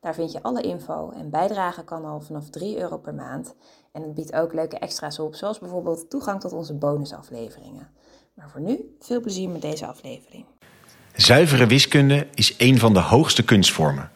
[0.00, 3.54] Daar vind je alle info en bijdragen kan al vanaf 3 euro per maand.
[3.92, 7.88] En het biedt ook leuke extra's op, zoals bijvoorbeeld toegang tot onze bonusafleveringen.
[8.34, 10.44] Maar voor nu, veel plezier met deze aflevering.
[11.14, 14.10] Zuivere wiskunde is een van de hoogste kunstvormen.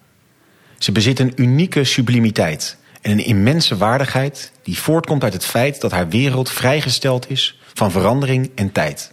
[0.79, 5.91] Ze bezit een unieke sublimiteit en een immense waardigheid die voortkomt uit het feit dat
[5.91, 9.12] haar wereld vrijgesteld is van verandering en tijd.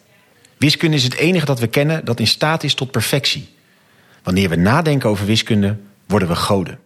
[0.58, 3.49] Wiskunde is het enige dat we kennen dat in staat is tot perfectie.
[4.23, 5.77] Wanneer we nadenken over wiskunde,
[6.11, 6.79] worden we goden.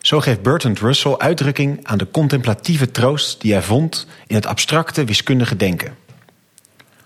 [0.00, 5.04] Zo geeft Bertrand Russell uitdrukking aan de contemplatieve troost die hij vond in het abstracte
[5.04, 5.96] wiskundige denken.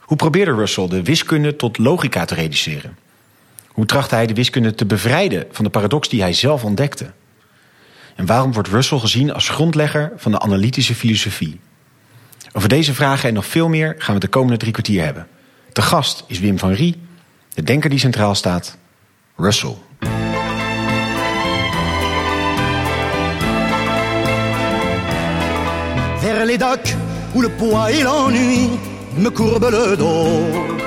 [0.00, 2.98] Hoe probeerde Russell de wiskunde tot logica te reduceren?
[3.68, 7.12] Hoe trachtte hij de wiskunde te bevrijden van de paradox die hij zelf ontdekte?
[8.16, 11.60] En waarom wordt Russell gezien als grondlegger van de analytische filosofie?
[12.52, 15.26] Over deze vragen en nog veel meer gaan we de komende drie kwartier hebben.
[15.72, 17.00] De gast is Wim van Rie,
[17.54, 18.76] de denker die centraal staat,
[19.36, 19.76] Russell.
[27.34, 27.48] Où le
[29.16, 30.84] me le dos.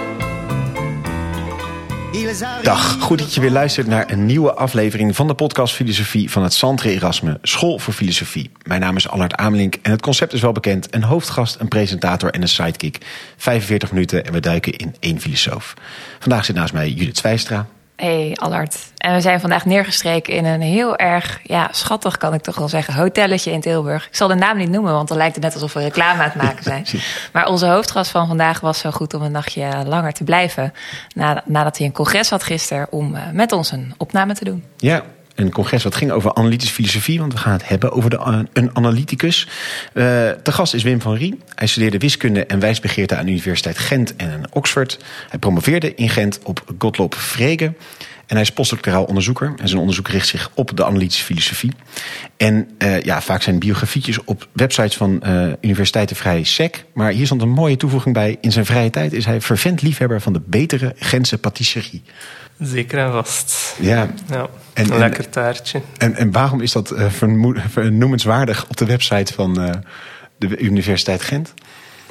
[2.64, 6.44] Dag, goed dat je weer luistert naar een nieuwe aflevering van de podcast Filosofie van
[6.44, 8.52] het Santre Erasme School voor Filosofie.
[8.64, 10.94] Mijn naam is Allard Amelink en het concept is wel bekend.
[10.94, 12.98] Een hoofdgast, een presentator en een sidekick.
[13.38, 15.74] 45 minuten en we duiken in één filosoof.
[16.20, 17.68] Vandaag zit naast mij Judith Zwijstra.
[17.98, 18.92] Hey Allard.
[18.98, 22.68] En we zijn vandaag neergestreken in een heel erg, ja, schattig kan ik toch wel
[22.68, 24.08] zeggen, hotelletje in Tilburg.
[24.08, 26.30] Ik zal de naam niet noemen, want dan lijkt het net alsof we reclame aan
[26.30, 26.86] het maken zijn.
[27.34, 30.74] maar onze hoofdgast van vandaag was zo goed om een nachtje langer te blijven.
[31.46, 34.64] Nadat hij een congres had gisteren om eh, met ons een opname te doen.
[34.78, 35.04] Ja,
[35.38, 38.70] een congres wat ging over analytische filosofie, want we gaan het hebben over de, een
[38.76, 39.48] analyticus.
[39.94, 41.40] Uh, te gast is Wim van Rie.
[41.56, 45.00] Hij studeerde wiskunde en wijsbegeerte aan de Universiteit Gent en Oxford.
[45.30, 47.74] Hij promoveerde in Gent op Gottlob Frege.
[48.26, 49.54] En hij is postdoctoraal onderzoeker.
[49.58, 51.72] En zijn onderzoek richt zich op de analytische filosofie.
[52.38, 55.24] En uh, ja, vaak zijn biografietjes op websites van
[55.62, 56.84] universiteiten vrij sec.
[56.94, 58.38] Maar hier stond een mooie toevoeging bij.
[58.42, 62.04] In zijn vrije tijd is hij fervent liefhebber van de betere Gentse patisserie.
[62.60, 63.76] Zeker en vast.
[63.80, 64.10] Ja.
[64.30, 65.82] ja en, een lekker taartje.
[65.98, 67.10] En, en waarom is dat uh,
[67.70, 69.72] vernoemenswaardig op de website van uh,
[70.38, 71.54] de Universiteit Gent?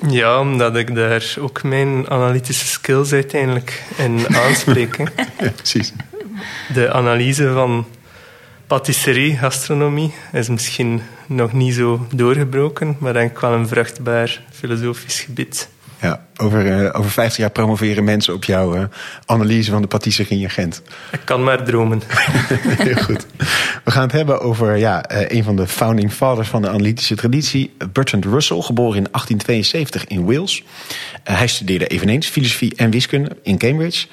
[0.09, 4.97] Ja, omdat ik daar ook mijn analytische skills uiteindelijk in aanspreek.
[5.39, 5.93] ja, precies.
[6.73, 7.87] De analyse van
[8.67, 15.21] patisserie, gastronomie, is misschien nog niet zo doorgebroken, maar denk ik wel een vruchtbaar filosofisch
[15.21, 15.69] gebied.
[16.01, 18.83] Ja, over, uh, over 50 jaar promoveren mensen op jouw uh,
[19.25, 20.83] analyse van de patisserie in Gent.
[21.13, 22.03] Ik kan maar dromen.
[22.63, 23.27] Heel goed.
[23.85, 27.15] We gaan het hebben over ja, uh, een van de founding fathers van de analytische
[27.15, 30.65] traditie, Bertrand Russell, geboren in 1872 in Wales.
[31.25, 34.07] hij studeerde eveneens filosofie en wiskunde in Cambridge.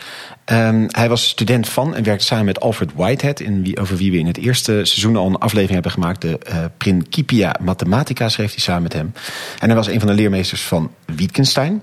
[0.46, 4.12] Um, hij was student van en werkte samen met Alfred Whitehead, in wie, over wie
[4.12, 6.22] we in het eerste seizoen al een aflevering hebben gemaakt.
[6.22, 9.14] De uh, Principia Mathematica schreef hij samen met hem.
[9.60, 11.82] En hij was een van de leermeesters van Wittgenstein.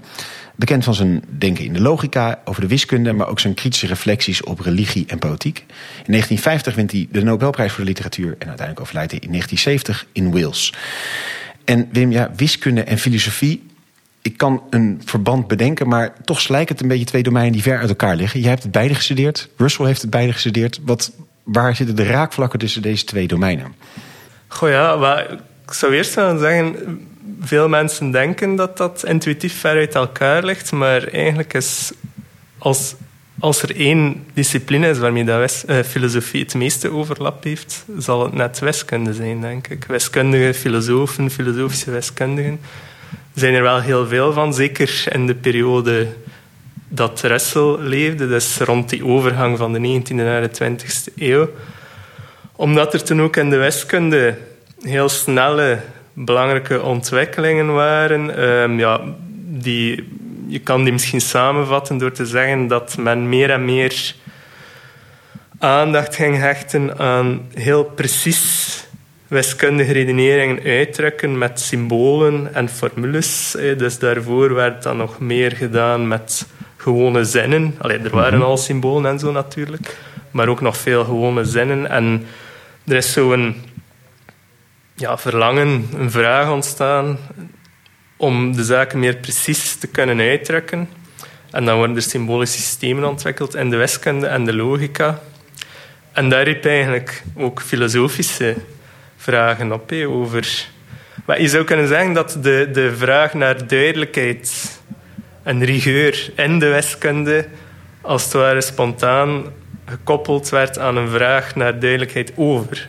[0.60, 4.42] Bekend van zijn denken in de logica, over de wiskunde, maar ook zijn kritische reflecties
[4.42, 5.58] op religie en politiek.
[5.58, 10.06] In 1950 wint hij de Nobelprijs voor de literatuur en uiteindelijk overlijdt hij in 1970
[10.12, 10.74] in Wales.
[11.64, 13.68] En Wim, ja, wiskunde en filosofie
[14.22, 17.78] ik kan een verband bedenken, maar toch slijken het een beetje twee domeinen die ver
[17.78, 18.40] uit elkaar liggen.
[18.40, 20.80] Jij hebt het beide gestudeerd, Russell heeft het beide gestudeerd.
[20.84, 23.74] Wat, waar zitten de raakvlakken tussen deze twee domeinen?
[24.48, 25.30] Goh ja, maar
[25.66, 27.00] ik zou eerst willen zeggen,
[27.40, 31.92] veel mensen denken dat dat intuïtief ver uit elkaar ligt, maar eigenlijk is
[32.58, 32.94] als,
[33.38, 38.32] als er één discipline is waarmee dat uh, filosofie het meeste overlap heeft, zal het
[38.32, 39.84] net wiskunde zijn, denk ik.
[39.84, 42.60] Wiskundige filosofen, filosofische wiskundigen
[43.34, 46.08] zijn er wel heel veel van, zeker in de periode
[46.88, 51.50] dat Russell leefde, dus rond die overgang van de 19e naar de 20e eeuw.
[52.56, 54.38] Omdat er toen ook in de wiskunde
[54.82, 55.80] heel snelle,
[56.12, 58.42] belangrijke ontwikkelingen waren.
[58.42, 59.00] Um, ja,
[59.46, 60.08] die,
[60.46, 64.14] je kan die misschien samenvatten door te zeggen dat men meer en meer
[65.58, 68.68] aandacht ging hechten aan heel precies
[69.28, 73.56] wiskundige redeneringen uitdrukken met symbolen en formules.
[73.76, 76.46] Dus daarvoor werd dan nog meer gedaan met
[76.76, 77.74] gewone zinnen.
[77.78, 78.46] Allee, er waren mhm.
[78.46, 79.96] al symbolen en zo natuurlijk,
[80.30, 81.90] maar ook nog veel gewone zinnen.
[81.90, 82.26] En
[82.86, 83.54] er is zo'n
[85.00, 87.18] ja, verlangen, een vraag ontstaan
[88.16, 90.88] om de zaken meer precies te kunnen uitdrukken.
[91.50, 95.20] En dan worden er symbolische systemen ontwikkeld in de wiskunde en de logica.
[96.12, 98.56] En daar je eigenlijk ook filosofische
[99.16, 99.92] vragen op.
[99.92, 100.68] over...
[101.24, 104.80] Maar je zou kunnen zeggen dat de, de vraag naar duidelijkheid
[105.42, 107.48] en rigeur in de wiskunde
[108.00, 109.44] als het ware spontaan
[109.84, 112.88] gekoppeld werd aan een vraag naar duidelijkheid over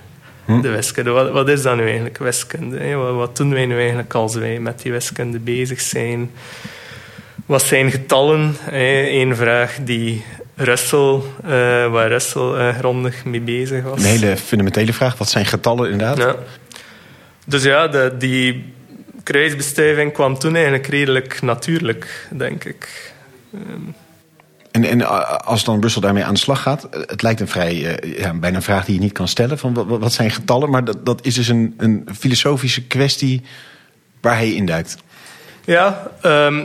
[0.56, 0.62] hm?
[0.62, 1.10] de wiskunde.
[1.10, 2.94] Wat, wat, is dat nu eigenlijk, wiskunde?
[2.96, 6.32] Wat, wat, doen wij nu eigenlijk als wij met die wiskunde bezig zijn?
[7.46, 8.56] Wat zijn getallen?
[8.72, 10.24] Eén vraag die
[10.56, 11.52] Russell, uh,
[11.92, 14.00] waar Russell uh, grondig mee bezig was.
[14.00, 15.18] Een hele fundamentele vraag.
[15.18, 16.18] Wat zijn getallen inderdaad?
[16.18, 16.36] Ja.
[17.46, 18.74] Dus ja, de, die
[19.24, 23.14] kruisbestuiving kwam toen eigenlijk redelijk natuurlijk, denk ik.
[23.54, 23.96] Um,
[24.72, 25.02] en, en
[25.46, 28.56] als dan Russell daarmee aan de slag gaat, het lijkt een vrij, uh, ja, bijna
[28.56, 29.58] een vraag die je niet kan stellen.
[29.58, 30.70] Van wat, zijn getallen?
[30.70, 33.42] Maar dat, dat is dus een, een filosofische kwestie
[34.22, 34.98] waar hij induikt.
[35.66, 36.60] Ja, um,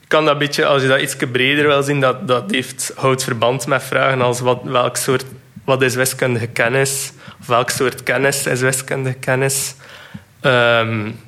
[0.00, 2.92] ik kan dat een beetje, als je dat iets breder wil zien, dat, dat heeft,
[2.96, 5.24] houdt verband met vragen als wat, welk soort,
[5.64, 7.12] wat is wiskundige kennis?
[7.40, 9.74] Of welk soort kennis is wiskundige kennis?
[10.40, 11.20] Um,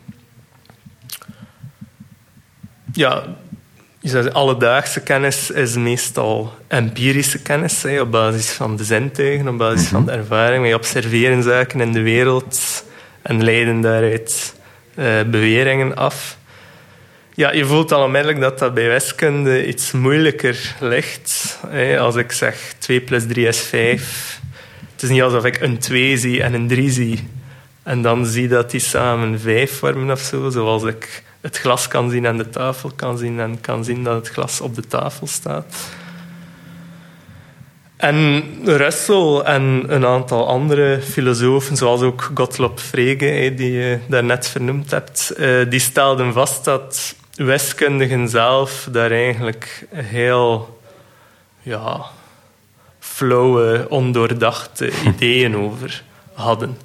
[2.93, 3.25] ja,
[4.15, 10.05] alledaagse kennis is meestal empirische kennis, hè, op basis van de zintuigen, op basis van
[10.05, 10.21] de mhm.
[10.21, 10.63] ervaring.
[10.63, 12.85] Wij observeren zaken in de wereld
[13.23, 14.55] en leiden daaruit
[14.95, 16.39] uh, beweringen af.
[17.35, 21.59] Ja, je voelt al onmiddellijk dat dat bij wiskunde iets moeilijker ligt.
[21.69, 21.99] Hè.
[21.99, 24.41] Als ik zeg 2 plus 3 is 5,
[24.93, 27.29] het is niet alsof ik een 2 zie en een 3 zie.
[27.87, 32.11] En dan zie dat die samen 5 vormen of zo, zoals ik het glas kan
[32.11, 35.27] zien en de tafel kan zien en kan zien dat het glas op de tafel
[35.27, 35.75] staat.
[37.97, 44.91] En Russell en een aantal andere filosofen, zoals ook Gottlob Frege, die je daarnet vernoemd
[44.91, 50.79] hebt, eh, die stelden vast dat wiskundigen zelf daar eigenlijk heel
[51.63, 52.05] ja,
[52.99, 56.77] flauwe, ondoordachte ideeën over hadden.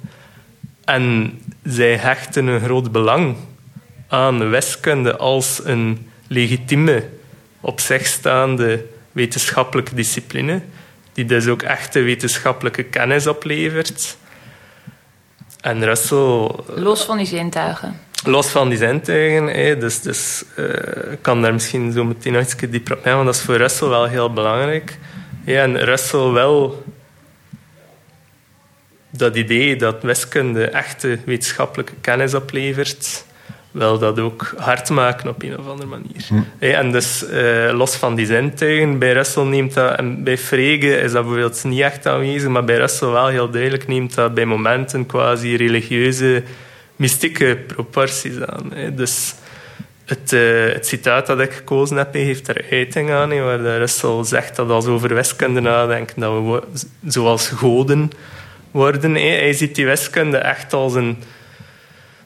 [0.84, 3.36] En zij hechten een groot belang
[4.08, 7.08] aan wiskunde als een legitieme,
[7.60, 10.62] op zich staande wetenschappelijke discipline,
[11.12, 14.16] die dus ook echte wetenschappelijke kennis oplevert.
[15.60, 16.50] En Russell...
[16.74, 18.00] Los van die zintuigen.
[18.24, 19.80] Los van die zintuigen.
[19.80, 23.34] Dus, dus uh, ik kan daar misschien zo meteen nog iets dieper op want dat
[23.34, 24.98] is voor Russell wel heel belangrijk.
[25.44, 26.84] Ja, en Russell wel
[29.12, 33.24] dat idee dat wiskunde echte wetenschappelijke kennis oplevert,
[33.70, 36.26] wel dat ook hard maken op een of andere manier.
[36.28, 36.40] Hm.
[36.58, 41.12] en dus uh, los van die zintuigen, bij Russell neemt dat, en bij Frege is
[41.12, 45.06] dat bijvoorbeeld niet echt aanwezig, maar bij Russell wel heel duidelijk neemt dat bij momenten
[45.06, 46.42] quasi religieuze,
[46.96, 48.72] mystieke proporties aan.
[48.94, 49.34] Dus
[50.04, 54.56] het, uh, het, citaat dat ik gekozen heb, heeft er uiting aan, waar Russell zegt
[54.56, 56.62] dat als we over wiskunde nadenken, dat we
[57.10, 58.10] zoals goden
[58.72, 59.14] worden.
[59.14, 61.16] Hij ziet die wiskunde echt als een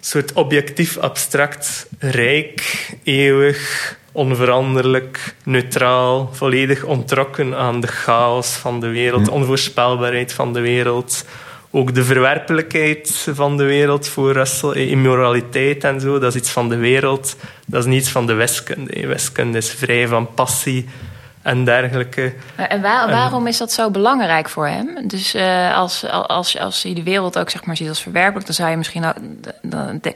[0.00, 9.24] soort objectief abstract, rijk, eeuwig, onveranderlijk, neutraal, volledig ontrokken aan de chaos van de wereld,
[9.24, 11.24] de onvoorspelbaarheid van de wereld.
[11.70, 16.68] Ook de verwerpelijkheid van de wereld voor Russell, immoraliteit en zo, dat is iets van
[16.68, 17.36] de wereld,
[17.66, 19.06] dat is niets van de wiskunde.
[19.06, 20.86] Wiskunde is vrij van passie,
[21.46, 22.34] en dergelijke.
[22.56, 25.08] En waarom is dat zo belangrijk voor hem?
[25.08, 28.54] Dus uh, als, als, als je de wereld ook zeg maar, ziet als verwerpelijk, dan
[28.54, 29.04] zou je misschien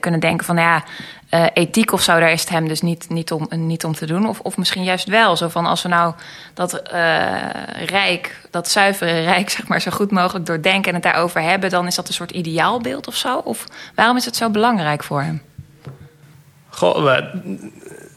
[0.00, 0.84] kunnen denken van ja,
[1.30, 4.06] uh, ethiek of zo, daar is het hem dus niet, niet, om, niet om te
[4.06, 4.28] doen.
[4.28, 5.36] Of, of misschien juist wel.
[5.36, 6.14] Zo van als we nou
[6.54, 7.36] dat uh,
[7.86, 11.86] rijk, dat zuivere rijk, zeg maar, zo goed mogelijk doordenken en het daarover hebben, dan
[11.86, 13.40] is dat een soort ideaalbeeld of zo?
[13.44, 15.42] Of waarom is het zo belangrijk voor hem?
[16.68, 17.18] Goh,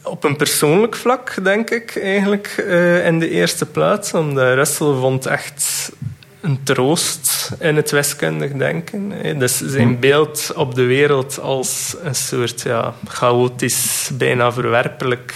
[0.04, 4.14] op een persoonlijk vlak, denk ik, eigenlijk uh, in de eerste plaats.
[4.14, 5.92] Omdat Russell vond echt
[6.40, 9.12] een troost in het wiskundig denken.
[9.38, 10.00] Dus zijn hm.
[10.00, 15.34] beeld op de wereld als een soort ja, chaotisch, bijna verwerpelijk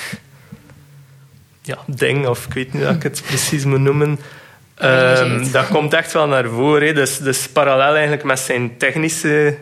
[1.62, 4.18] ja, ding, of ik weet niet hoe ik het precies moet noemen.
[4.82, 6.94] Um, dat komt echt wel naar voren.
[6.94, 9.56] Dus, dus parallel eigenlijk met zijn technische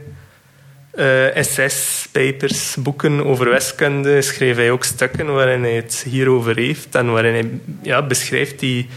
[0.97, 6.95] uh, essays, papers, boeken over wiskunde schreef hij ook stukken waarin hij het hierover heeft
[6.95, 7.51] en waarin hij
[7.83, 8.89] ja, beschrijft die,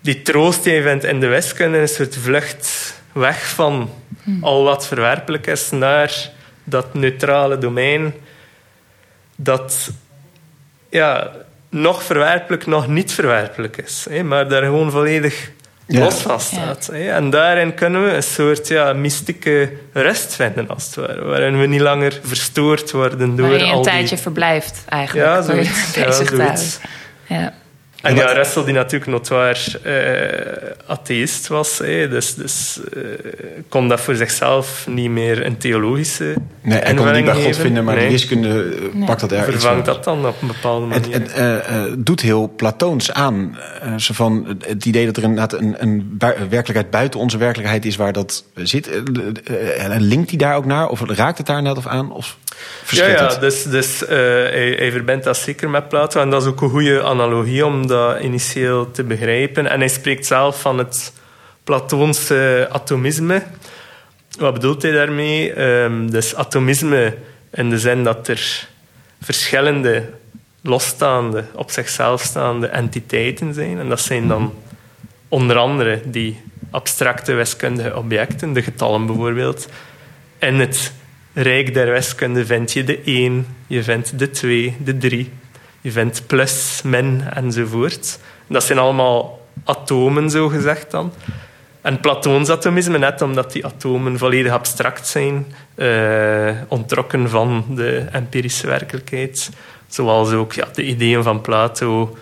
[0.00, 3.90] die troost die hij vindt in de wiskunde, een soort vlucht weg van
[4.22, 4.44] hm.
[4.44, 6.30] al wat verwerpelijk is naar
[6.64, 8.14] dat neutrale domein
[9.36, 9.90] dat
[10.88, 11.32] ja,
[11.68, 14.06] nog verwerpelijk, nog niet verwerpelijk is.
[14.10, 15.50] Hè, maar daar gewoon volledig.
[15.98, 16.88] Los van staat.
[16.88, 21.24] En daarin kunnen we een soort ja, mystieke rust vinden, als het ware.
[21.24, 23.92] Waarin we niet langer verstoord worden door Waar je al een die...
[23.92, 25.28] tijdje verblijft, eigenlijk.
[25.28, 25.94] Ja, zoiets.
[25.94, 26.78] Ja, zoiets.
[27.26, 27.52] Ja.
[28.02, 33.02] En ja, Russell die natuurlijk notoir eh atheïst was, dus, dus eh,
[33.68, 37.42] kon dat voor zichzelf niet meer een theologische Nee, hij kon het niet bij God
[37.42, 37.60] geven.
[37.62, 38.04] vinden, maar Nee.
[38.04, 39.94] de wiskunde eh, pakt dat er iets vervangt van.
[39.94, 41.12] dat dan op een bepaalde manier.
[41.12, 43.56] Het, het eh, eh, doet heel platoons aan.
[43.82, 47.84] eh, zo van het- idee dat er inderdaad een, een bui- werkelijkheid buiten onze werkelijkheid
[47.84, 48.90] is waar dat zit.
[49.78, 50.88] En linkt hij daar ook naar?
[50.88, 52.12] Of raakt het daar net of aan?
[52.12, 52.36] Of
[52.90, 53.40] ja, het?
[53.40, 56.20] dus, dus eh, hij, hij verbindt dat zeker met Plato.
[56.20, 59.66] En dat is ook een goede analogie om dat initieel te begrijpen.
[59.66, 61.12] En hij spreekt zelf van het
[61.64, 63.42] Platoonse atomisme.
[64.38, 65.52] Wat bedoelt hij daarmee?
[65.52, 67.16] Ehm, dus atomisme
[67.52, 68.68] in de zin dat er
[69.20, 70.10] verschillende
[70.62, 73.78] losstaande, op zichzelf staande entiteiten zijn.
[73.78, 74.54] En dat zijn dan
[75.28, 76.40] onder andere die
[76.70, 79.68] abstracte wiskundige objecten, de getallen bijvoorbeeld.
[80.38, 80.92] In het
[81.32, 85.30] rijk der wiskunde vind je de 1, je vindt de 2, de 3,
[85.80, 88.18] je vindt plus, min enzovoort.
[88.46, 91.12] Dat zijn allemaal atomen, zo gezegd dan.
[91.80, 98.66] En Platoons atomisme, net omdat die atomen volledig abstract zijn, eh, ontrokken van de empirische
[98.66, 99.50] werkelijkheid.
[99.86, 102.16] Zoals ook ja, de ideeën van Plato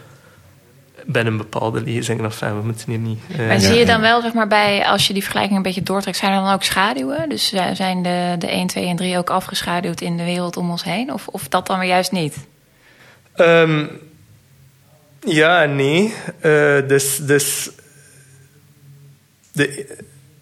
[1.11, 2.25] binnen bepaalde lezingen.
[2.25, 3.19] Of, we moeten hier niet...
[3.37, 6.17] Maar zie je dan wel, zeg maar, bij, als je die vergelijking een beetje doortrekt,
[6.17, 7.29] zijn er dan ook schaduwen?
[7.29, 10.71] Dus eh, zijn de, de 1, 2 en 3 ook afgeschaduwd in de wereld om
[10.71, 11.13] ons heen?
[11.13, 12.37] Of, of dat dan weer juist niet?
[13.35, 13.87] Ehm,
[15.21, 16.15] ja en nee.
[16.41, 17.71] Eh, dus, dus
[19.53, 19.97] de,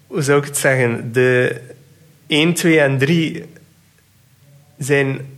[0.07, 1.13] hoe zou ik het zeggen?
[1.13, 1.61] De
[2.27, 3.45] 1, 2 en 3
[4.79, 5.36] zijn.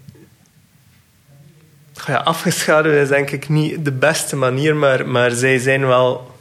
[2.07, 6.37] Ja, afgeschaduwd is denk ik niet de beste manier, maar, maar zij zijn wel.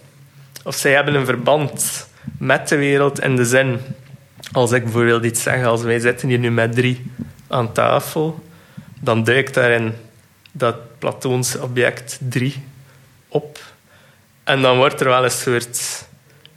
[0.64, 3.80] Of zij hebben een verband met de wereld in de zin.
[4.52, 7.12] Als ik bijvoorbeeld iets zeg, als wij zitten hier nu met drie
[7.48, 8.44] aan tafel,
[9.00, 9.94] dan duikt daarin
[10.52, 12.64] dat Platoonse object 3
[13.28, 13.60] op.
[14.44, 16.06] En dan wordt er wel een soort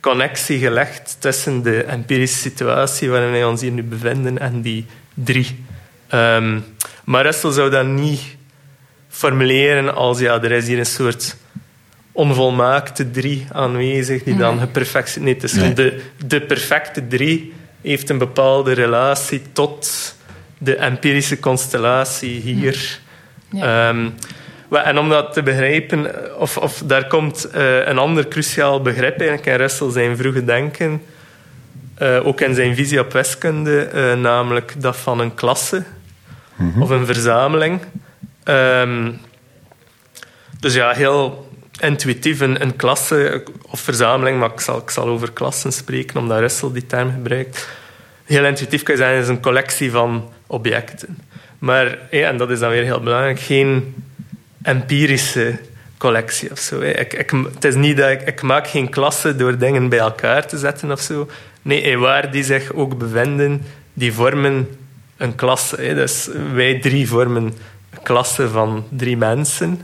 [0.00, 5.64] connectie gelegd tussen de empirische situatie waarin wij ons hier nu bevinden en die 3.
[6.08, 6.60] Ehm,
[7.04, 8.22] maar Russell zou dat niet
[9.10, 11.36] formuleren als ja, er is hier een soort
[12.12, 15.24] onvolmaakte 3 aanwezig die dan geperfectioneerd...
[15.24, 17.52] Nee, het is gewoon de, de perfecte 3
[17.82, 20.14] heeft een bepaalde relatie tot
[20.58, 23.00] de empirische constellatie hier.
[23.50, 23.88] Ja.
[23.88, 24.08] Ehm,
[24.70, 29.18] en om dat te begrijpen, eh, of, of daar komt eh, een ander cruciaal begrip
[29.18, 31.02] eigenlijk in Russell zijn vroege denken,
[31.94, 35.84] eh, ook in zijn visie op wiskunde, namelijk dat van een klasse
[36.78, 37.80] of een verzameling.
[38.50, 39.12] Ehm,
[40.60, 41.48] dus ja, heel
[41.80, 46.38] intuïtief een, een klasse of verzameling, maar ik zal, ik zal over klassen spreken, omdat
[46.38, 47.68] Russell die term gebruikt.
[48.24, 51.18] Heel intuïtief kan je zeggen, is een collectie van objecten.
[51.58, 53.94] Maar, ja, en dat is dan weer heel belangrijk, geen
[54.62, 55.58] empirische
[55.98, 56.80] collectie of zo.
[56.80, 60.46] Ik, ik, het is niet dat ik, ik maak geen klasse door dingen bij elkaar
[60.46, 61.28] te zetten of zo.
[61.62, 64.68] Nee, waar die zich ook bevinden, die vormen
[65.16, 65.94] een klasse.
[65.94, 67.52] Dus wij drie vormen
[68.02, 69.80] klasse van drie mensen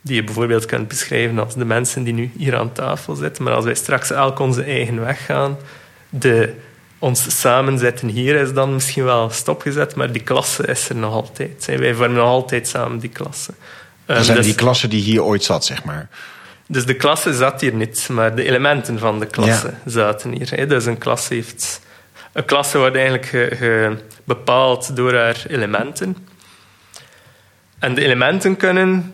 [0.00, 3.44] die je bijvoorbeeld kunt beschrijven als de mensen die nu hier aan tafel zitten.
[3.44, 5.56] Maar als wij straks elk onze eigen weg gaan,
[6.08, 6.54] de,
[6.98, 11.64] ons samenzetten hier is dan misschien wel stopgezet, maar die klasse is er nog altijd.
[11.66, 13.52] Wij vormen nog altijd samen die klasse.
[14.06, 16.08] Dat Ehm, zijn dus, die klassen die hier ooit zat, zeg maar.
[16.66, 20.68] dus de klasse zat hier niet, maar de elementen van de klasse zaten hier.
[20.68, 21.80] Dus een klasse heeft...
[22.32, 26.16] Een klasse wordt eigenlijk ge- ge- bepaald door haar elementen.
[27.78, 29.12] En de elementen kunnen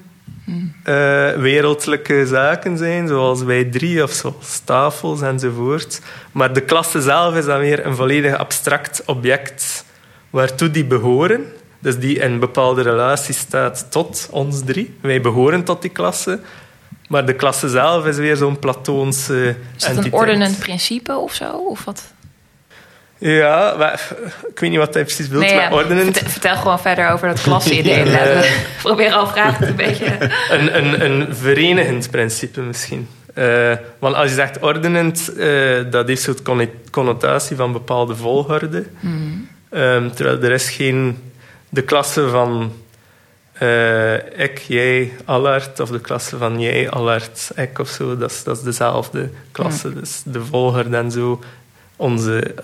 [0.85, 6.01] eh, wereldlijke zaken zijn, zoals wij drie of zoals tafels enzovoort.
[6.33, 9.85] Maar de klasse zelf is dan weer een volledig abstract object
[10.31, 11.45] waartoe die behoren.
[11.79, 14.97] Dus die in een bepaalde relatie staat tot ons drie.
[15.01, 16.41] Wij behoren tot die klasse.
[17.09, 21.51] Maar de klasse zelf is weer zo'n Platoonse Is dat een ordenend principe of zo?
[21.51, 22.14] Of wat?
[23.27, 24.09] Ja, maar,
[24.49, 25.73] ik weet niet wat hij precies wilt Nee, met ja.
[25.73, 26.05] ordenend.
[26.17, 28.05] Vertel, vertel gewoon verder over dat klasse-idee.
[28.83, 30.17] Proberen al vragen een beetje...
[30.51, 33.09] een, een, een verenigend principe misschien.
[33.35, 38.85] Eh, want als je zegt ordenend, eh, dat heeft zo'n conno- connotatie van bepaalde volgorde.
[39.71, 41.19] Ehm, terwijl er is geen...
[41.69, 42.73] De klasse van
[43.53, 48.45] eh, ik, jij, Allard, of de klasse van jij, Allard, ik of zo, dat is,
[48.45, 49.93] dat is dezelfde klasse.
[49.93, 51.41] Dus de volgorde en zo.
[51.97, 52.55] Onze,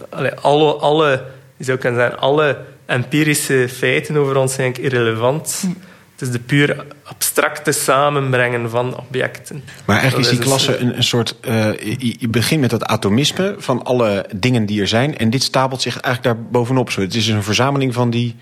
[0.41, 1.25] alle, alle,
[1.57, 5.65] je zou kunnen zeggen, alle empirische feiten over ons zijn irrelevant
[6.13, 9.65] Het is de puur abstracte samenbrengen van objecten.
[9.85, 11.37] Maar eigenlijk is die is klasse een, een soort.
[11.41, 15.19] eh, je, je begint met dat atomisme van alle dingen die er zijn.
[15.19, 16.91] En dit stapelt zich eigenlijk daar bovenop.
[16.91, 17.01] Zo.
[17.01, 18.37] Het is een verzameling van die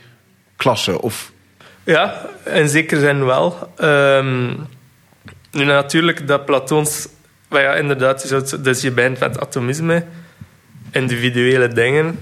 [0.56, 1.00] klassen.
[1.00, 1.32] Of
[1.84, 3.72] Ja, in zekere zin wel.
[3.76, 4.46] Ehm,
[5.52, 7.08] nu natuurlijk, dat Platons...
[7.48, 10.04] Maar ja, inderdaad, je zou het- dus je begint met atomisme,
[10.90, 12.18] individuele dingen,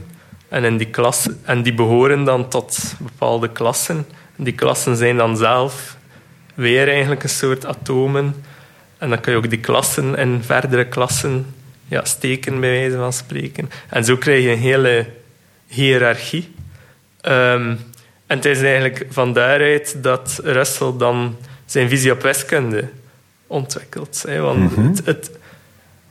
[0.49, 4.06] en, in die klassen, en die behoren dan tot bepaalde klassen.
[4.37, 5.96] En die klassen zijn dan zelf
[6.54, 8.35] weer eigenlijk een soort atomen.
[8.99, 11.54] En dan kun je ook die klassen in verdere klassen
[11.88, 13.70] ja, steken, bij wijze van spreken.
[13.88, 15.06] En zo krijg je een hele
[15.66, 16.54] hiërarchie.
[17.20, 17.75] Ehm,
[18.26, 22.88] en het is eigenlijk van daaruit dat Russell dan zijn visie op wiskunde
[23.46, 24.25] ontwikkelt.
[24.26, 25.30] Hè, want het, het,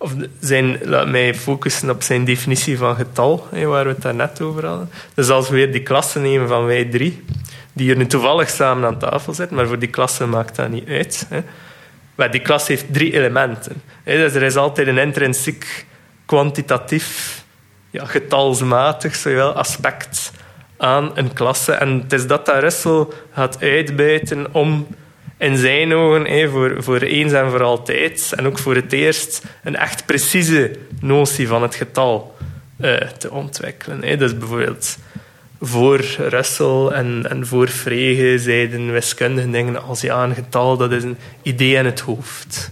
[0.06, 4.66] of zijn, laat mij focussen op zijn definitie van getal, waar we het daarnet over
[4.66, 4.90] hadden.
[5.14, 7.24] Dus als we weer die klassen nemen van wij drie,
[7.74, 10.88] die hier nu toevallig samen aan tafel zitten, maar voor die klasse maakt dat niet
[10.88, 11.28] uit.
[12.32, 13.82] Die klas heeft drie elementen.
[14.04, 15.86] Dus er is altijd een intrinsiek,
[16.26, 17.44] kwantitatief,
[17.90, 20.32] ja, getalsmatig zowel, aspect
[20.78, 21.72] aan een klasse.
[21.72, 24.88] En het is dat dat Russell gaat uitbuiten om
[25.38, 29.76] in zijn ogen voor, voor eens en voor altijd en ook voor het eerst een
[29.76, 32.36] echt precieze notie van het getal
[32.78, 34.04] eh, te ontwikkelen.
[34.04, 34.18] Hè.
[34.18, 34.98] Dus bijvoorbeeld
[35.62, 41.04] voor Russell en, en voor Frege zeiden wiskundigen dingen als ja, een getal dat is
[41.04, 42.72] een idee in het hoofd.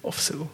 [0.00, 0.50] Of zo.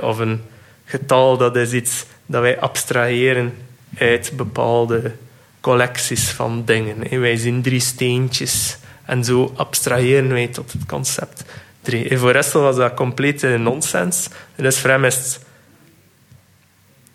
[0.00, 0.40] Of een
[0.84, 3.54] getal dat is iets dat wij abstraheren
[3.98, 5.12] uit bepaalde
[5.60, 7.20] collecties van dingen.
[7.20, 8.78] Wij zien drie steentjes
[9.08, 11.44] en zo abstraheren wij tot het concept
[11.82, 12.08] drie.
[12.08, 14.28] En voor Russell was dat complete nonsens.
[14.56, 15.40] En dus voor hem is het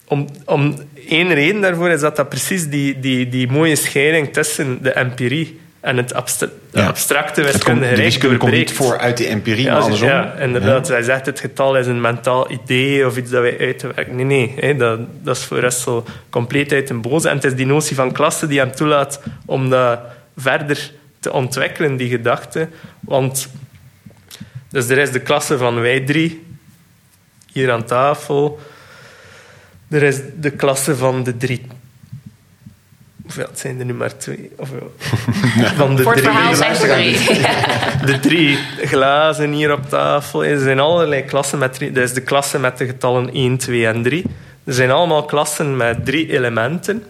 [0.07, 0.75] om, om
[1.07, 5.59] één reden daarvoor is dat dat precies die, die, die mooie scheiding tussen de empirie
[5.79, 6.87] en het abstra de Ja.
[6.87, 10.07] abstracte wiskundige rijk wiskunde komt niet voor uit de empirie, Ja, maar andersom.
[10.07, 10.87] ja, inderdaad.
[10.87, 14.15] Hij zegt het getal is een mentaal idee of iets dat wij uit te werken.
[14.15, 14.53] Nee, nee.
[14.59, 17.29] Hè, dat, dat is voor Russell compleet uit een boze.
[17.29, 19.99] En het is die notie van klasse die hem toelaat om dat
[20.37, 20.91] verder
[21.23, 22.69] te ontwikkelen, die gedachte.
[22.99, 23.49] Want
[24.69, 26.45] dus er is de klasse van wij drie,
[27.51, 28.59] hier aan tafel.
[29.89, 31.65] Er is de klasse van de drie...
[33.21, 34.51] Hoeveel het zijn er nu maar twee?
[34.57, 34.69] Of,
[35.75, 37.17] van de Voor het drie verhaal zijn er drie.
[38.13, 40.45] de drie glazen hier op tafel.
[40.45, 41.91] Er zijn allerlei klassen met drie.
[41.91, 44.23] Dat is de klasse met de getallen 1, 2 en 3.
[44.63, 47.03] Er zijn allemaal klassen met drie elementen.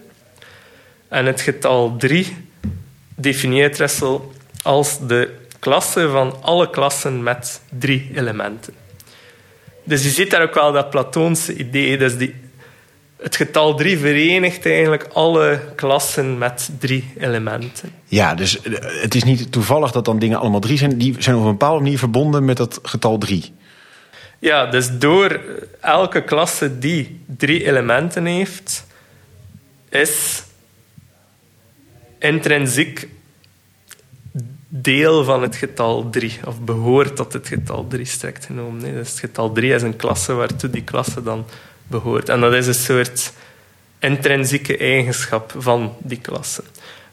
[1.08, 2.36] En het getal 3
[3.14, 4.18] definieert Russell
[4.62, 8.74] als de klasse van alle klassen met drie elementen.
[9.84, 11.98] Dus je ziet daar ook wel dat Platoonse idee.
[11.98, 12.34] Dus die,
[13.16, 17.92] het getal 3 verenigt eigenlijk alle klassen met drie elementen.
[18.04, 18.72] Ja, dus eh,
[19.02, 20.98] het is niet toevallig dat dan dingen allemaal drie zijn.
[20.98, 23.54] Die zijn op een bepaalde manier verbonden met dat getal drie.
[24.38, 25.40] Ja, dus door
[25.80, 28.86] elke klasse die drie elementen heeft,
[29.88, 30.42] is
[32.24, 33.08] intrinsiek
[34.68, 38.82] deel van het getal 3, of behoort tot het getal 3 strikt genomen.
[38.82, 41.44] Nee, dus het getal 3 is een klasse waartoe die klasse dan
[41.86, 42.28] behoort.
[42.28, 43.32] En dat is een soort
[43.98, 46.62] intrinsieke eigenschap van die klasse.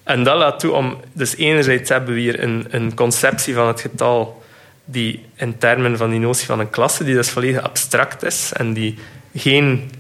[0.03, 0.97] En dat laat toe om...
[1.13, 4.43] Dus enerzijds hebben we hier een, een conceptie van het getal
[4.85, 8.73] die in termen van die notie van een klasse, die dus volledig abstract is en
[8.73, 8.97] die
[9.35, 9.91] geen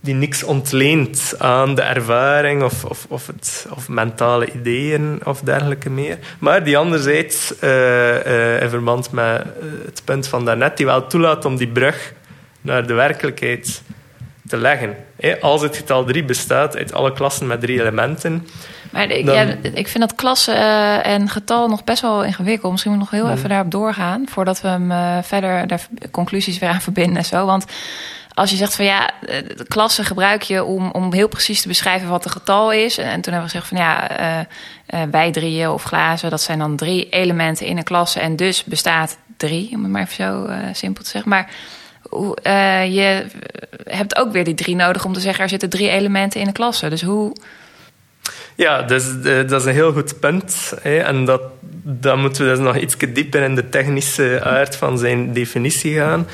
[0.00, 5.90] die niks ontleent aan de ervaring of, of, of, het, of mentale ideeën of dergelijke
[5.90, 6.18] meer.
[6.38, 9.46] Maar die anderzijds, eh, eh, in verband met eh,
[9.84, 12.12] het punt van daarnet, die wel toelaat om die brug
[12.60, 13.82] naar de werkelijkheid
[14.48, 14.96] te leggen.
[15.40, 18.46] Als het getal 3 bestaat uit alle klassen met drie elementen,
[18.90, 20.52] Maar ik, Dan- ja, ik vind dat klasse
[21.02, 22.70] en getal nog best wel ingewikkeld.
[22.72, 24.24] Misschien moet ik nog heel even daarop doorgaan...
[24.28, 27.46] voordat we hem verder daar conclusies weer aan verbinden en zo.
[27.46, 27.64] Want
[28.34, 31.68] als je zegt van ja, eh, de klasse gebruik je om, om heel precies te
[31.68, 32.98] beschrijven wat een getal is.
[32.98, 34.38] En, en toen hebben we gezegd van ja, eh,
[34.86, 38.20] eh, wij drieën of glazen, dat zijn dan drie elementen in een klasse.
[38.20, 41.30] En dus bestaat drie, om het maar even zo simpel te zeggen.
[41.30, 41.50] Maar
[42.90, 43.26] je
[43.84, 46.52] hebt ook weer die drie nodig om te zeggen er zitten drie elementen in een
[46.52, 46.88] klasse.
[46.88, 47.36] Dus hoe...
[48.54, 50.74] Ja, dus, dat is een heel goed punt.
[50.82, 51.42] Hè, en dat,
[51.82, 56.26] dan moeten we dus nog iets dieper in de technische aard van zijn definitie gaan.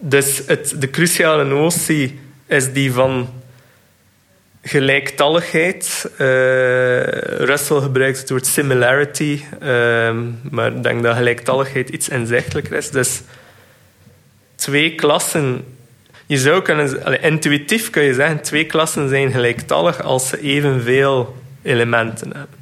[0.00, 3.28] Dus het, de cruciale notie is die van
[4.62, 6.10] gelijktalligheid.
[6.16, 6.26] Eh,
[7.38, 10.18] Russell gebruikt het woord similarity, ehm,
[10.50, 12.90] maar ik denk dat gelijktalligheid iets inzichtelijker is.
[12.90, 13.22] Dus
[14.54, 15.64] twee klassen
[16.30, 21.36] je zou kunnen, allee, intuïtief kun je zeggen, twee klassen zijn gelijktallig als ze evenveel
[21.62, 22.58] elementen hebben.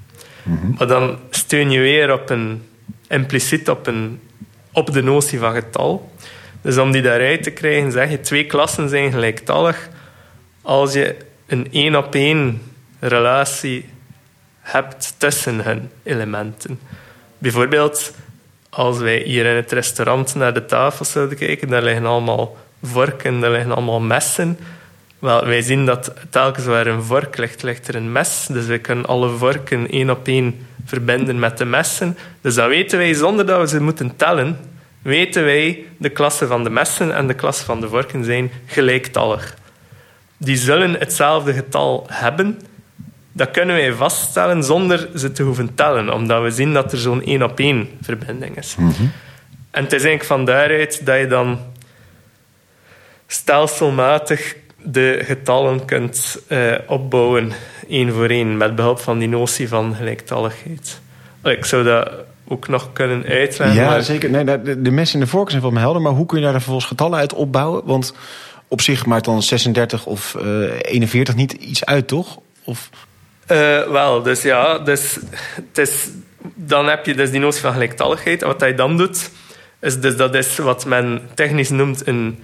[0.79, 2.62] Maar dan steun je weer op een
[3.09, 4.20] impliciet op, een,
[4.72, 6.12] op de notie van getal.
[6.62, 9.88] Dus om die daaruit te krijgen, zeg je twee klassen zijn gelijktallig
[10.62, 11.16] als je
[11.46, 12.62] een één op één
[13.00, 13.88] relatie
[14.60, 16.80] hebt tussen hun elementen.
[17.38, 18.14] Bijvoorbeeld,
[18.70, 23.40] als wij hier in het restaurant naar de tafel zouden kijken, daar liggen allemaal vorken,
[23.40, 24.58] daar liggen allemaal messen.
[25.18, 28.46] Wel, wij zien dat telkens waar een vork ligt, ligt er een mes.
[28.50, 32.18] Dus we kunnen alle vorken één op één verbinden met de messen.
[32.40, 34.58] Dus dan weten wij, zonder dat we ze moeten tellen,
[35.02, 39.56] weten wij de klasse van de messen en de klasse van de vorken zijn gelijktallig.
[40.37, 42.61] Die zullen hetzelfde getal hebben.
[43.32, 47.22] Dat kunnen wij vaststellen zonder ze te hoeven tellen, omdat we zien dat er zo'n
[47.22, 48.74] één op één verbinding is.
[49.70, 51.58] En het is eigenlijk van daaruit dat je dan
[53.26, 57.52] stelselmatig de getallen kunt uh, opbouwen,
[57.88, 61.00] één voor één, met behulp van die notie van gelijktalligheid.
[61.42, 62.11] Ik zou dat
[62.48, 63.76] ook nog kunnen uitleggen.
[63.76, 64.02] Ja, maar...
[64.02, 64.30] zeker.
[64.30, 66.44] Nee, de, de messen en de vorken zijn van me helder, maar hoe kun je
[66.44, 67.84] daar vervolgens getallen uit opbouwen?
[67.84, 68.14] Want
[68.68, 72.38] op zich maakt dan 36 of uh, 41 niet iets uit, toch?
[72.64, 72.90] Of...
[73.52, 75.18] Uh, wel, dus ja, dus,
[75.54, 76.08] het is,
[76.54, 78.42] dan heb je dus die notie van gelijktalligheid.
[78.42, 79.30] En wat hij dan doet,
[79.80, 82.38] is dus dat is wat men technisch noemt een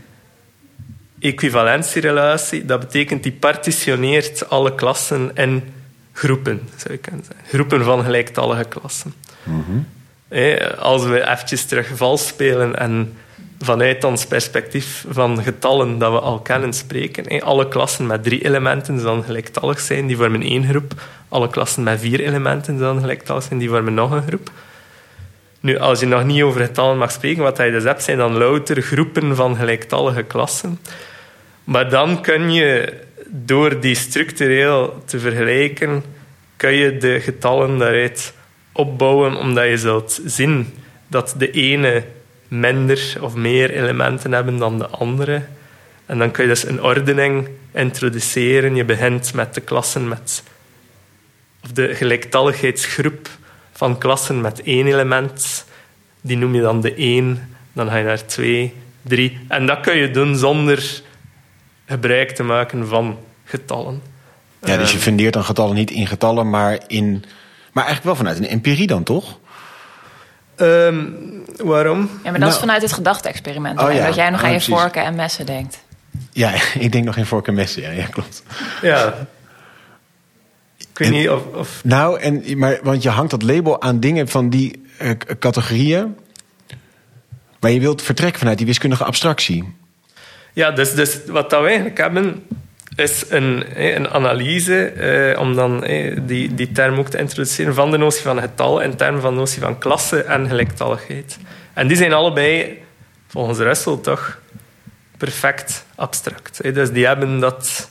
[1.21, 2.65] equivalentierelatie.
[2.65, 5.63] Dat betekent die partitioneert alle klassen in
[6.15, 7.47] groepen, zou je kunnen zeggen.
[7.47, 9.15] Groepen van gelijktallige klassen.
[9.43, 9.87] Mm
[10.79, 13.17] als we eventjes terug vals spelen en
[13.59, 17.43] vanuit ons perspectief van getallen dat we al kennen spreken.
[17.43, 20.93] Alle klassen met drie elementen zullen gelijktallig zijn, die vormen één groep.
[21.29, 24.51] Alle klassen met vier elementen zullen gelijktallig zijn, die vormen nog een groep.
[25.61, 28.37] Nu, als je nog niet over getallen mag spreken, wat je dus hebt, zijn dan
[28.37, 30.79] louter groepen van gelijktallige klassen.
[31.65, 32.93] Maar dan kun je,
[33.37, 36.05] door die structureel te vergelijken,
[36.57, 38.35] kun je de getallen daaruit
[38.73, 40.75] opbouwen, omdat je zult zien
[41.07, 42.05] dat de ene
[42.49, 45.43] minder of meer elementen hebben dan de andere.
[46.07, 48.75] En dan kun je dus een ordening introduceren.
[48.75, 50.43] Je begint met de klassen met...
[51.63, 53.29] Of de gelijktalligheidsgroep
[53.73, 55.65] van klassen met één element.
[56.21, 57.57] Die noem je dan de één.
[57.73, 59.39] Dan ga je naar twee, drie.
[59.49, 61.03] En dat kun je doen zonder
[61.87, 64.03] gebruik te maken van getallen.
[64.65, 67.25] Ja, dus je Ehm, fundeert dan getallen niet in getallen, maar in...
[67.73, 69.39] Maar eigenlijk wel vanuit een empirie dan, toch?
[70.57, 71.05] Ehm,
[71.57, 71.99] waarom?
[72.01, 73.81] Ja, maar dat Nou- is vanuit het gedachte-experiment.
[73.81, 74.75] Oh ja, Dat jij nog oh, aan je precies.
[74.81, 75.83] vorken en messen denkt.
[76.33, 77.83] Ja, ik denk nog in vork en messen.
[77.83, 78.43] Ja, ja klopt.
[78.83, 79.27] Ja.
[80.79, 81.43] Ik weet En- niet of...
[81.55, 86.17] of Nou, en, maar, want je hangt dat label aan dingen van die eh, categorieën.
[87.61, 89.75] Maar je wilt vertrekken vanuit die wiskundige abstractie.
[90.55, 92.47] Ja, dus, dus wat we eigenlijk hebben,
[92.97, 93.65] is een,
[93.95, 95.81] een analyse, eh, om dan
[96.27, 99.39] die, die term ook te introduceren, van de notie van getal in termen van de
[99.39, 101.39] notie van klasse en gelijktalligheid.
[101.73, 102.83] En die zijn allebei,
[103.29, 104.39] volgens Russell toch,
[105.17, 106.75] perfect abstract.
[106.75, 107.91] Dus die hebben dat...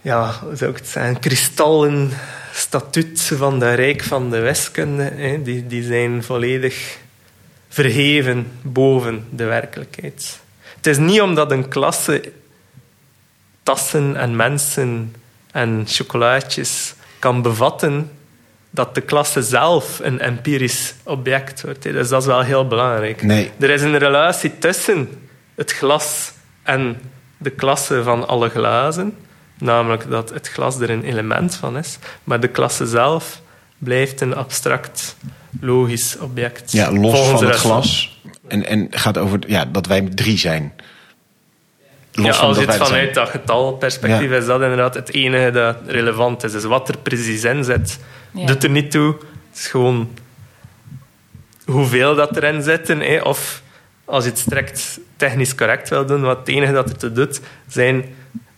[0.00, 1.18] Ja, zou ik het zeggen?
[1.18, 2.10] Kristallen
[2.52, 5.40] statuut van de rijk van de wiskunde.
[5.42, 6.98] Die, die zijn volledig
[7.72, 10.40] verheven boven de werkelijkheid.
[10.76, 12.32] Het is niet omdat een klasse
[13.62, 15.14] tassen en mensen
[15.52, 18.10] en chocolaatjes kan bevatten
[18.70, 21.82] dat de klasse zelf een empirisch object wordt.
[21.82, 23.22] Dus dat is wel heel belangrijk.
[23.22, 23.50] Nee.
[23.58, 25.08] Er is een relatie tussen
[25.54, 26.32] het glas
[26.62, 27.00] en
[27.36, 29.16] de klasse van alle glazen.
[29.58, 31.98] Namelijk dat het glas er een element van is.
[32.24, 33.40] Maar de klasse zelf
[33.78, 35.16] blijft een abstract,
[35.60, 36.72] logisch object.
[36.72, 38.20] Ja, los volgens van het glas.
[38.48, 40.72] En, en gaat over ja, dat wij drie zijn.
[42.12, 44.36] Los Ja, van als je het vanuit dat getalperspectief Ja.
[44.36, 46.52] is dat inderdaad het enige dat relevant is.
[46.52, 47.98] Dus wat er precies in zit,
[48.30, 48.46] Ja.
[48.46, 49.14] doet er niet toe.
[49.50, 50.08] Het is gewoon
[51.64, 53.00] hoeveel dat erin zitten.
[53.00, 53.20] Hè.
[53.20, 53.62] Of
[54.04, 57.40] als je het strikt technisch correct wil doen, wat het enige dat er toe doet,
[57.68, 58.04] zijn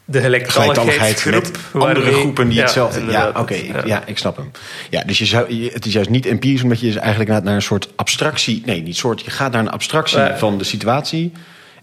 [0.04, 1.58] de gelijktalligheid gelijktalligheidsgroep.
[1.72, 3.04] met andere groepen die Ja, hetzelfde...
[3.10, 4.02] Ja, oké, ik- ja.
[4.06, 4.50] ik snap hem.
[4.90, 7.42] Ja, dus je zou, je- het is juist niet empirisch, omdat je dus eigenlijk naar,
[7.42, 8.62] naar een soort abstractie...
[8.66, 10.38] Nee, niet soort, je gaat naar een abstractie Ja.
[10.38, 11.32] van de situatie...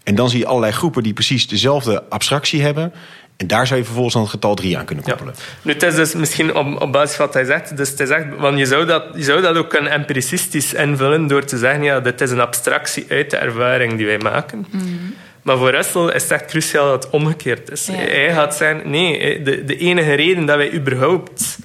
[0.04, 2.92] en dan zie je allerlei groepen die precies dezelfde abstractie hebben...
[3.36, 5.10] en daar zou je vervolgens dan het getal 3 aan kunnen Ja.
[5.10, 5.34] koppelen.
[5.62, 7.76] Nu, het is dus misschien op, op basis van wat hij zegt.
[7.76, 11.26] Dus het is echt, want je zou, dat, je zou dat ook kunnen empiricistisch invullen
[11.26, 14.66] door te zeggen: ja, dit is een abstractie uit de ervaring die wij maken.
[15.42, 17.86] Maar voor Russell is het echt cruciaal dat het omgekeerd is.
[17.86, 17.92] Ja.
[17.92, 21.58] Hij gaat zeggen: nee, de, de enige reden dat wij überhaupt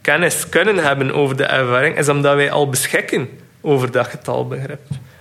[0.00, 3.28] kennis kunnen hebben over de ervaring is omdat wij al beschikken
[3.60, 4.80] over dat getalbegrip.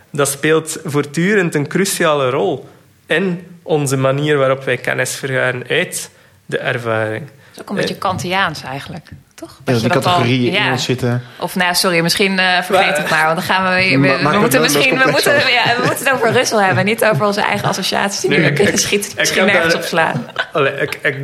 [0.10, 2.70] Dat speelt voortdurend een cruciale rol
[3.06, 6.10] in onze manier waarop wij kennis vergaren uit
[6.46, 7.26] de ervaring.
[7.26, 9.10] Dat is ook een beetje Kantiaans eigenlijk.
[9.42, 9.50] Toch?
[9.66, 11.22] Ja, dat die dat al- in ons zitten.
[11.40, 13.24] Of nou, sorry, misschien eh, vergeet Maar- het maar.
[13.26, 14.00] Want dan gaan we weer...
[14.32, 14.98] We, moeten misschien...
[14.98, 16.86] We moeten, ja, we moeten het over Russell hebben.
[16.86, 19.88] Niet over onze eigen associaties die nu Nee, weer ik- ik Misschien nergens daar- op
[19.88, 20.26] slaan.
[20.54, 21.16] Allee, ik, ik,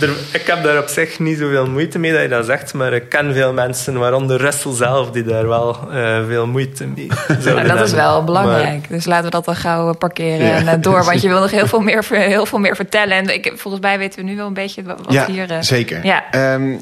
[0.00, 2.92] er, ik heb daar op zich niet zoveel moeite mee dat je dat zegt, maar
[2.92, 7.06] ik ken veel mensen, waaronder Russell zelf, die daar wel eh, veel moeite mee
[7.44, 8.88] Nou, dat is wel Maar- belangrijk.
[8.88, 10.72] Dus laten we dat dan gauw eh, parkeren Ja.
[10.72, 11.04] en door.
[11.04, 13.16] Want je wil nog heel veel meer, heel veel meer vertellen.
[13.16, 15.50] En ik, volgens mij weten we nu wel een beetje wat hier...
[15.50, 16.04] eh, zeker.
[16.04, 16.24] Ja.
[16.30, 16.74] Ehm,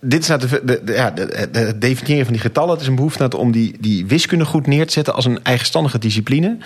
[0.00, 2.70] dit is nou de, ja, de, de- het definiëren van die getallen.
[2.70, 5.42] Het is een behoefte het om die, die wiskunde goed neer te zetten als een
[5.42, 6.56] eigenstandige discipline.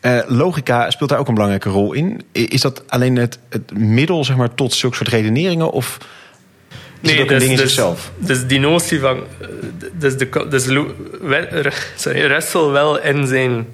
[0.00, 2.22] Eh, logica speelt daar ook een belangrijke rol in.
[2.32, 5.70] Is dat alleen het, het middel zeg maar, tot zulke soort redeneringen?
[5.70, 5.98] Of
[7.00, 8.12] is het ook een ding in zichzelf?
[8.18, 9.20] Dus die notie van...
[9.92, 10.64] Dus, de, dus
[11.96, 13.66] sorry, Russell wel in zijn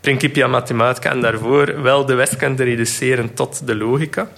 [0.00, 4.28] Principia Mathematica en daarvoor wel de wiskunde reduceren tot de logica.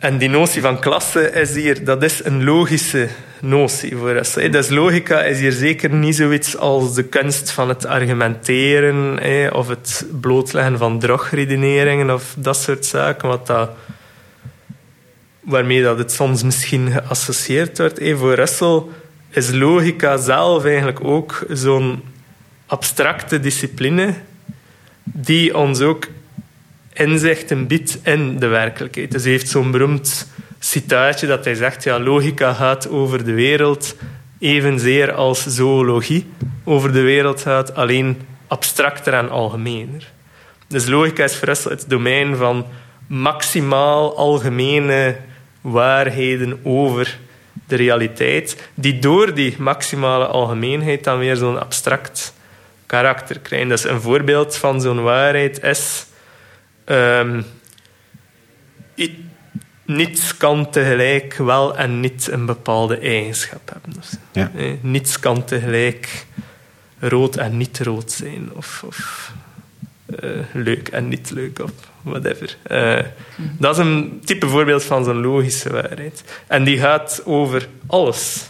[0.00, 3.08] En die notie van klasse is hier, dat is een logische
[3.40, 4.48] notie voor hè.
[4.48, 10.06] Dus logica is hier zeker niet zoiets als de kunst van het argumenteren of het
[10.20, 13.70] blootleggen van drogredeneringen of dat soort zaken, wat dat
[15.40, 18.00] waarmee dat het soms misschien geassocieerd wordt.
[18.14, 18.82] Voor Russell
[19.30, 22.02] is logica zelf eigenlijk ook zo'n
[22.66, 24.14] abstracte discipline
[25.04, 26.06] die ons ook
[27.00, 29.12] inzichten biedt in de werkelijkheid.
[29.12, 33.96] Dus hij heeft zo'n beroemd citaatje dat hij zegt, ja, logica gaat over de wereld
[34.38, 36.26] evenzeer als zoologie
[36.64, 40.10] over de wereld gaat, alleen abstracter en algemener.
[40.68, 42.66] Dus logica is voor het domein van
[43.06, 45.16] maximaal algemene
[45.60, 47.18] waarheden over
[47.66, 52.34] de realiteit, die door die maximale algemeenheid dan weer zo'n abstract
[52.86, 53.68] karakter krijgen.
[53.68, 56.08] Dus een voorbeeld van zo'n waarheid is...
[56.90, 57.42] ehm,
[59.84, 64.02] niets kan tegelijk wel en niet een bepaalde eigenschap hebben.
[64.32, 64.50] Ja.
[64.56, 66.26] Eh, Niets kan tegelijk
[66.98, 68.50] rood en niet rood zijn.
[68.54, 69.32] Of, of
[70.18, 71.70] eh, leuk en niet leuk, of
[72.02, 72.56] whatever.
[72.62, 72.98] Eh,
[73.58, 76.24] Dat is een type voorbeeld van zo'n logische waarheid.
[76.46, 78.46] En die gaat over alles.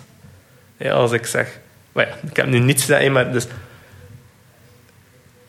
[0.76, 1.58] Ja, als ik zeg...
[1.92, 3.46] Maar ja, ik heb nu niets zeggen, maar dus...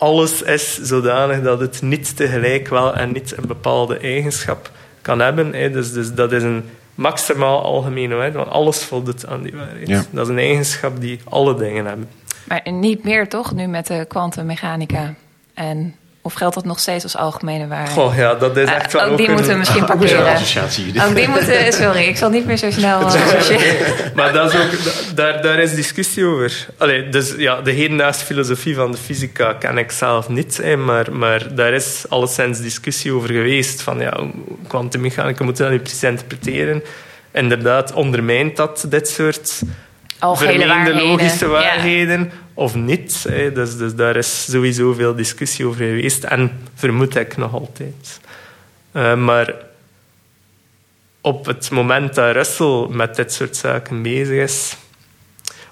[0.02, 5.54] Alles is zodanig dat het niet tegelijk wel en niet een bepaalde eigenschap kan hebben.
[5.54, 5.72] hè.
[5.72, 6.64] Dus, dus dat is een
[6.96, 9.88] maximaal algemene waarheid, want alles voldoet aan die waarheid.
[9.88, 10.04] Ja.
[10.12, 12.10] Dat is een eigenschap die alle dingen hebben.
[12.48, 15.14] Maar niet meer toch, nu met de kwantummechanica?
[15.54, 17.90] En of geldt dat nog steeds als algemene waarheid?
[17.92, 19.86] Goh, ja, dat is Eh, echt wel ook die moeten we misschien
[20.36, 21.04] associatie.
[21.08, 24.12] Ook die moeten, sorry, ik zal niet meer zo snel eh, associëren.
[24.16, 26.68] Maar dat is ook, da- daar, daar is discussie over.
[26.78, 31.12] Allee, dus ja, de hedendaagse filosofie van de fysica ken ik zelf niet, hè, maar,
[31.16, 33.82] maar daar is alleszins discussie over geweest.
[33.82, 34.20] Van ja,
[34.68, 36.84] kwantummechanica moeten we dat nu precies interpreteren.
[37.34, 39.62] Inderdaad, ondermijnt dat dit soort
[40.22, 41.08] Vermeende waarheden.
[41.08, 41.52] logische Ja.
[41.52, 43.26] waarheden of niet?
[43.30, 43.52] Hè?
[43.52, 48.20] Dus, dus daar is sowieso veel discussie over geweest en vermoed ik nog altijd.
[48.92, 49.54] Eh, maar
[51.22, 54.78] op het moment dat Russell met dit soort zaken bezig is.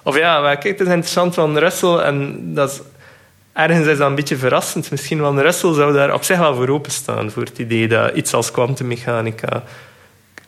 [0.02, 2.80] Of ja, maar kijk, het is interessant van Russell en dat is,
[3.52, 6.68] ergens is dat een beetje verrassend misschien, want Russell zou daar op zich wel voor
[6.68, 9.62] openstaan, voor het idee dat iets als kwantummechanica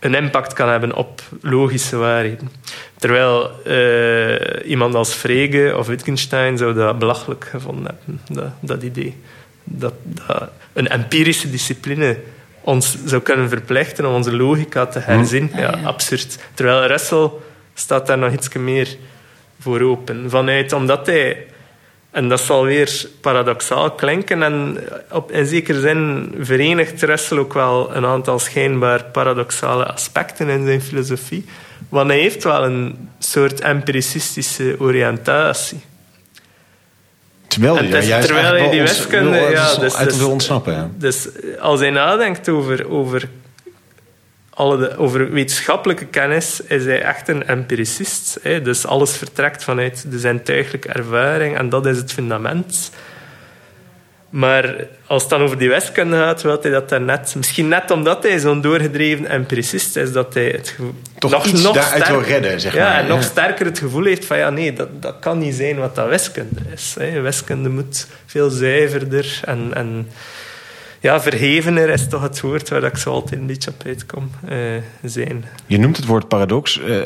[0.03, 2.51] een impact kan hebben op logische waarheden.
[2.99, 9.17] Terwijl eh, iemand als Frege of Wittgenstein zou dat belachelijk gevonden hebben, dat, dat idee.
[9.65, 12.17] Dat, dat een empirische discipline
[12.61, 15.51] ons zou kunnen verplichten om onze logica te herzien.
[15.55, 15.87] Ja, Ah, ja.
[15.87, 16.39] absurd.
[16.55, 17.31] Terwijl Russell
[17.75, 18.97] staat daar nog iets meer
[19.61, 20.31] voor open.
[20.31, 21.47] Vanuit, omdat hij
[22.13, 24.43] en dat zal weer paradoxaal klinken.
[24.43, 24.79] En
[25.11, 30.83] op, in zekere zin verenigt Russell ook wel een aantal schijnbaar paradoxale aspecten in zijn
[30.83, 31.45] filosofie.
[31.89, 35.81] Want hij heeft wel een soort empiricistische oriëntatie.
[37.47, 40.73] Terwijl hij juist terwijl hij die wiskunde- ja, dus- uit dus- wil ontsnappen.
[40.73, 40.91] Ja.
[40.99, 41.29] Dus
[41.61, 43.29] als hij nadenkt over, over,
[44.55, 48.39] alle de, over wetenschappelijke kennis, is hij echt een empiricist.
[48.43, 48.63] Hè?
[48.63, 52.91] Dus alles vertrekt vanuit de zintuiglijke ervaring en dat is het fundament.
[54.31, 54.75] Maar
[55.07, 57.35] als het dan over die wiskunde gaat, wil hij dat daarnet...
[57.37, 60.95] Misschien net omdat hij zo'n doorgedreven empiricist is, dat hij het gevoel...
[61.19, 62.99] Toch iets daaruit wil redden, zeg ja, maar.
[62.99, 63.27] en nog Ja.
[63.27, 64.39] sterker het gevoel heeft van...
[64.39, 66.95] Ja, nee, dat, dat kan niet zijn wat dat wiskunde is.
[66.99, 67.21] Hè.
[67.21, 69.71] Wiskunde moet veel zuiverder en...
[69.75, 70.09] en
[71.03, 74.59] ja, verhevener is toch het woord waar ik zo altijd een beetje op uitkom uh,
[75.03, 75.45] zijn.
[75.67, 76.81] Je noemt het woord paradox.
[76.87, 76.97] Uh,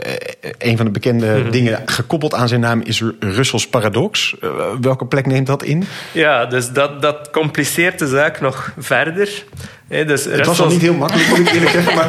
[0.59, 1.51] een van de bekende Mhm.
[1.51, 4.37] dingen gekoppeld aan zijn naam is Russells paradox.
[4.45, 5.85] Uh, welke plek neemt dat in?
[6.13, 9.45] Ja, dus dat, dat compliceert de zaak nog verder.
[9.89, 12.09] Dus het was al niet heel makkelijk, moet ik eerlijk zeggen, maar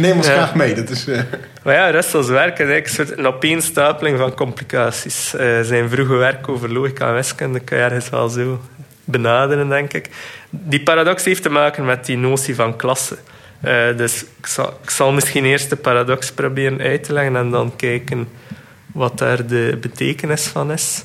[0.00, 0.32] neemt ons ja.
[0.32, 0.74] graag mee.
[0.74, 1.04] Dat is,
[1.64, 5.30] Maar ja, Russells werk is eigenlijk een, soort, een opeenstapeling van complicaties.
[5.62, 8.60] zijn vroege werk over logica en wiskunde kan je ergens wel zo
[9.04, 10.10] benaderen, denk ik.
[10.50, 13.16] Die paradox heeft te maken met die notie van klasse.
[13.64, 14.24] Uh, dus
[14.82, 18.28] ik zal, misschien eerst de paradox proberen uit te leggen en dan kijken
[18.92, 21.04] wat daar de betekenis van is.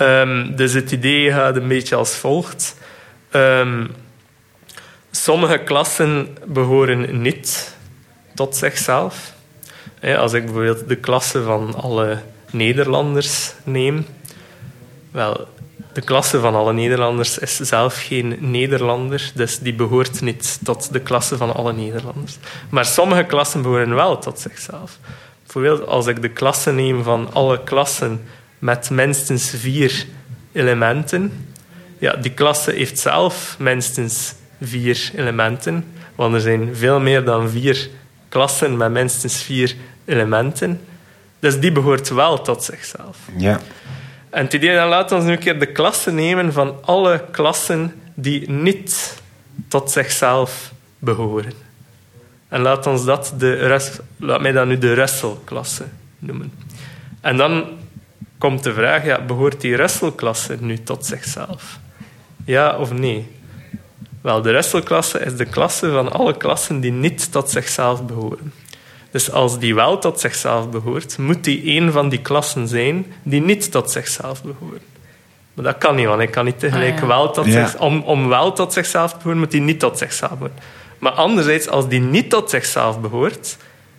[0.00, 2.76] Um, dus het idee gaat een beetje als volgt.
[3.30, 3.90] Um,
[5.10, 7.76] sommige klassen behoren niet
[8.34, 9.32] tot zichzelf.
[10.16, 12.18] Als ik bijvoorbeeld de klasse van alle
[12.50, 14.06] Nederlanders neem,
[15.10, 15.48] wel,
[15.98, 21.00] de klasse van alle Nederlanders is zelf geen Nederlander, dus die behoort niet tot de
[21.00, 22.38] klasse van alle Nederlanders.
[22.68, 24.98] Maar sommige klassen behoren wel tot zichzelf.
[25.42, 28.20] Bijvoorbeeld als ik de klasse neem van alle klassen
[28.58, 30.06] met minstens vier
[30.52, 31.46] elementen,
[31.98, 35.84] ja, die klasse heeft zelf minstens vier elementen,
[36.14, 37.88] want er zijn veel meer dan vier
[38.28, 40.80] klassen met minstens vier elementen.
[41.38, 43.16] Dus die behoort wel tot zichzelf.
[43.36, 43.60] Ja.
[44.30, 48.00] En het idee dan laten we nu een keer de klassen nemen van alle klassen
[48.14, 49.20] die niet
[49.68, 51.52] tot zichzelf behoren.
[52.48, 55.84] En laat ons dat de Rus, laat mij dat nu de Russell-klasse
[56.18, 56.52] noemen.
[57.20, 57.64] En dan
[58.38, 61.78] komt de vraag, ja, behoort die Russell-klasse nu tot zichzelf?
[62.44, 63.36] Ja of nee?
[64.20, 68.52] Wel, de Russell-klasse is de klasse van alle klassen die niet tot zichzelf behoren.
[69.10, 73.40] Dus als die wel tot zichzelf behoort, moet die een van die klassen zijn die
[73.40, 74.80] niet tot zichzelf behoren.
[75.54, 77.06] Maar dat kan niet, want ik kan niet tegelijk Ah, ja.
[77.06, 77.66] wel tot Ja.
[77.66, 80.56] zich, om, om wel tot zichzelf te behoren, moet die niet tot zichzelf behoren.
[80.98, 83.56] Maar anderzijds, als die niet tot zichzelf behoort,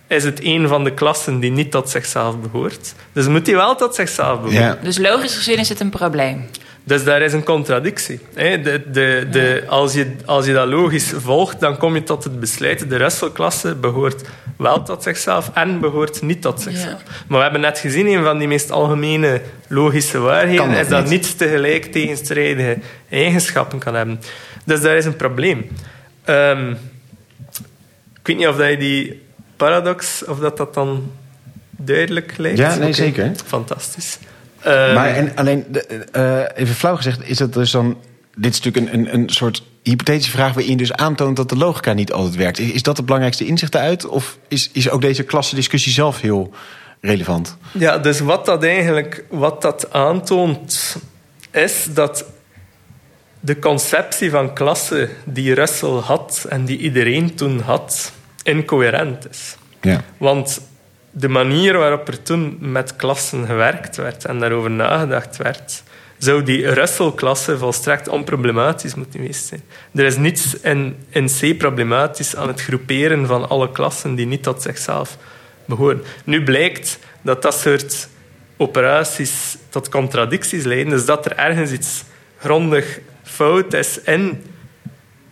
[0.08, 2.94] is het een van de klassen die niet tot zichzelf behoort.
[3.12, 4.62] Dus moet die wel tot zichzelf behoren.
[4.62, 4.78] Ja.
[4.82, 6.48] Dus logisch gezien is het een probleem.
[6.84, 8.20] Dus daar is een contradictie.
[8.34, 8.60] hè.
[8.60, 12.40] De, de, de, als, je, als je dat logisch volgt, dan kom je tot het
[12.40, 12.90] besluit.
[12.90, 17.02] De Russell-klasse behoort wel tot zichzelf en behoort niet tot zichzelf.
[17.26, 21.00] Maar we hebben net gezien, een van die meest algemene logische waarheden dat is dat
[21.02, 21.10] niet.
[21.10, 22.78] niets tegelijk tegenstrijdige
[23.10, 24.20] eigenschappen kan hebben.
[24.64, 25.68] Dus daar is een probleem.
[26.24, 26.70] Ehm,
[28.14, 29.22] ik weet niet of dat je die
[29.56, 31.12] paradox, of dat, dat dan
[31.70, 32.58] duidelijk lijkt.
[32.58, 33.30] Ja, nee, zeker.
[33.46, 34.18] Fantastisch.
[34.62, 37.96] Ehm, Maar en alleen, de, eh, even flauw gezegd, is het dus dan...
[38.36, 41.56] Dit is natuurlijk een, een, een soort hypothetische vraag waarin je dus aantoont dat de
[41.56, 42.58] logica niet altijd werkt.
[42.58, 44.06] Is, is dat het belangrijkste inzicht eruit?
[44.06, 46.52] Of is, is ook deze klassendiscussie zelf heel
[47.00, 47.56] relevant?
[47.72, 50.96] Ja, dus wat dat eigenlijk wat dat aantoont,
[51.50, 52.24] is dat
[53.40, 59.56] de conceptie van klasse die Russell had en die iedereen toen had, incoherent is.
[59.80, 60.00] Ja.
[60.16, 60.60] Want
[61.10, 65.82] de manier waarop er toen met klassen gewerkt werd en daarover nagedacht werd,
[66.18, 69.62] zou die Russell-klasse volstrekt onproblematisch moeten geweest zijn.
[69.94, 74.42] Er is niets in, in C problematisch aan het groeperen van alle klassen die niet
[74.42, 75.16] tot zichzelf
[75.64, 76.02] behoren.
[76.24, 78.08] Nu blijkt dat dat soort
[78.56, 82.04] operaties tot contradicties leiden, dus dat er ergens iets
[82.38, 84.42] grondig fout is in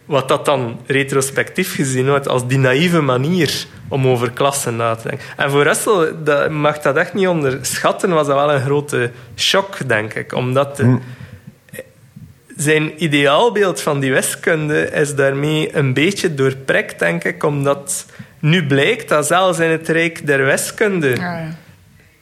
[0.08, 5.08] wat dat dan retrospectief gezien wordt als die naïeve manier om over klassen na te
[5.08, 5.26] denken.
[5.36, 9.88] En voor Russell dat, mag dat echt niet onderschatten, was dat wel een grote shock,
[9.88, 10.32] denk ik.
[10.34, 10.98] Omdat de-
[12.56, 18.06] zijn ideaalbeeld van die wiskunde is daarmee een beetje doorprikt, denk ik, omdat
[18.38, 21.08] nu blijkt dat zelfs in het rijk der wiskunde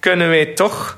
[0.01, 0.97] kunnen wij toch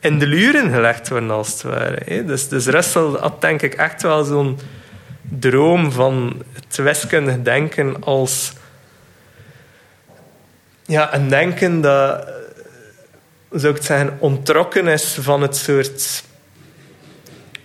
[0.00, 1.98] in de luren gelegd worden, als het ware.
[2.04, 2.24] hè.
[2.24, 4.58] Dus, dus Russell had denk ik echt wel zo'n
[5.28, 8.52] droom van het wiskundig denken als
[10.86, 12.32] ja, een denken dat, eh,
[13.50, 16.24] zou ik het zeggen, ontrokken is van het soort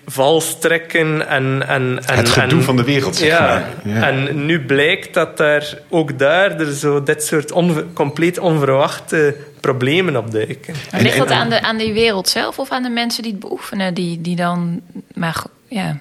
[0.05, 1.67] valstrekken en...
[1.67, 3.93] en, en Het gedoe en- van de wereld, zeg ja, maar.
[3.93, 4.07] Ja.
[4.07, 10.15] En nu blijkt dat daar ook daar er zo dit soort onver- compleet onverwachte problemen
[10.15, 10.73] op duiken.
[10.97, 13.93] Ligt dat aan, de, aan die wereld zelf of aan de mensen die het beoefenen?
[13.93, 14.81] Die, die dan,
[15.13, 15.99] maar ja.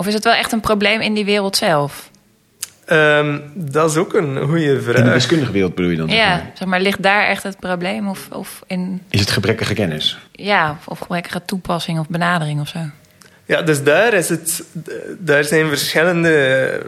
[0.00, 2.10] Of is het wel echt een probleem in die wereld zelf?
[2.86, 5.12] Ehm, dat is ook een goede In de vraag.
[5.12, 6.08] wiskundige wereld bedoel je dan?
[6.08, 6.50] zeg Ja, maar?
[6.54, 8.08] zeg maar, ligt daar echt het probleem?
[8.08, 10.18] Of, of in, Is het gebrekkige kennis?
[10.32, 12.78] ja, of, of gebrekkige toepassing of benadering of zo?
[13.44, 14.62] Ja, dus daar, is het,
[15.18, 16.82] daar zijn verschillende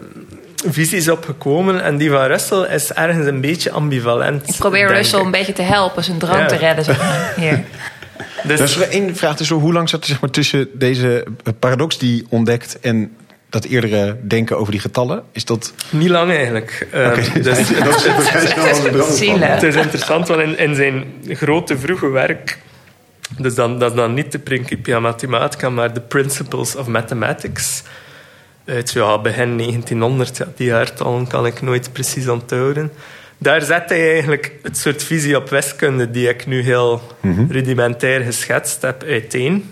[0.67, 1.83] visies op gekomen.
[1.83, 4.49] En die van Russell is ergens een beetje ambivalent.
[4.49, 5.25] Ik probeer Russell ik.
[5.25, 6.47] een beetje te helpen, zijn droom Ja.
[6.47, 6.85] te redden.
[6.85, 7.33] Zeg maar.
[7.37, 7.65] Hier.
[8.45, 9.37] Dus, is er één vraag.
[9.37, 11.25] Dus hoe lang zat er zeg maar, tussen deze
[11.59, 13.17] paradox die je ontdekt en
[13.53, 15.23] dat eerdere denken over die getallen?
[15.33, 15.73] Is dat...
[15.91, 16.87] Niet lang eigenlijk.
[16.89, 17.69] Oké, Um, dus, dat is
[19.39, 22.59] het is interessant, want in, in zijn grote vroege werk,
[23.39, 27.83] dus dan, dat is dan niet de Principia Mathematica, maar de Principles of Mathematics,
[28.65, 32.93] uit ja, begin 1900, ja, die jaartallen kan ik nooit precies onthouden.
[33.43, 37.03] Daar zet hij eigenlijk het soort visie op wiskunde die ik nu heel
[37.49, 39.71] rudimentair geschetst heb uiteen.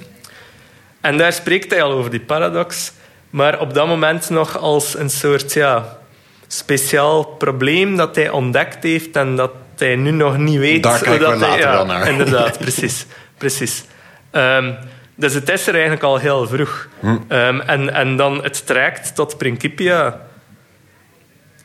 [1.00, 2.92] En daar spreekt hij al over die paradox,
[3.30, 5.98] maar op dat moment nog als een soort ja,
[6.46, 10.82] speciaal probleem dat hij ontdekt heeft en dat hij nu nog niet weet.
[10.82, 12.08] Daar kijken we dat hij- later ja, wel naar.
[12.08, 13.06] Inderdaad, precies.
[13.38, 13.84] precies.
[14.30, 14.72] Ehm,
[15.14, 16.88] dus het is er eigenlijk al heel vroeg.
[17.00, 17.16] Hm.
[17.28, 20.28] Ehm, en, en dan het trekt tot Principia.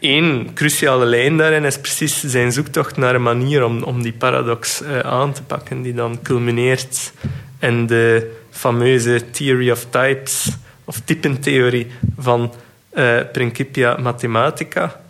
[0.10, 4.82] Eén cruciale lijn daarin is precies zijn zoektocht naar een manier om, om die paradox
[4.82, 7.14] eh, aan te pakken, die dan culmineert
[7.60, 10.50] in de fameuze Theory of Types,
[10.84, 11.88] of typentheorie
[12.18, 12.54] van
[12.90, 15.02] eh, Principia Mathematica.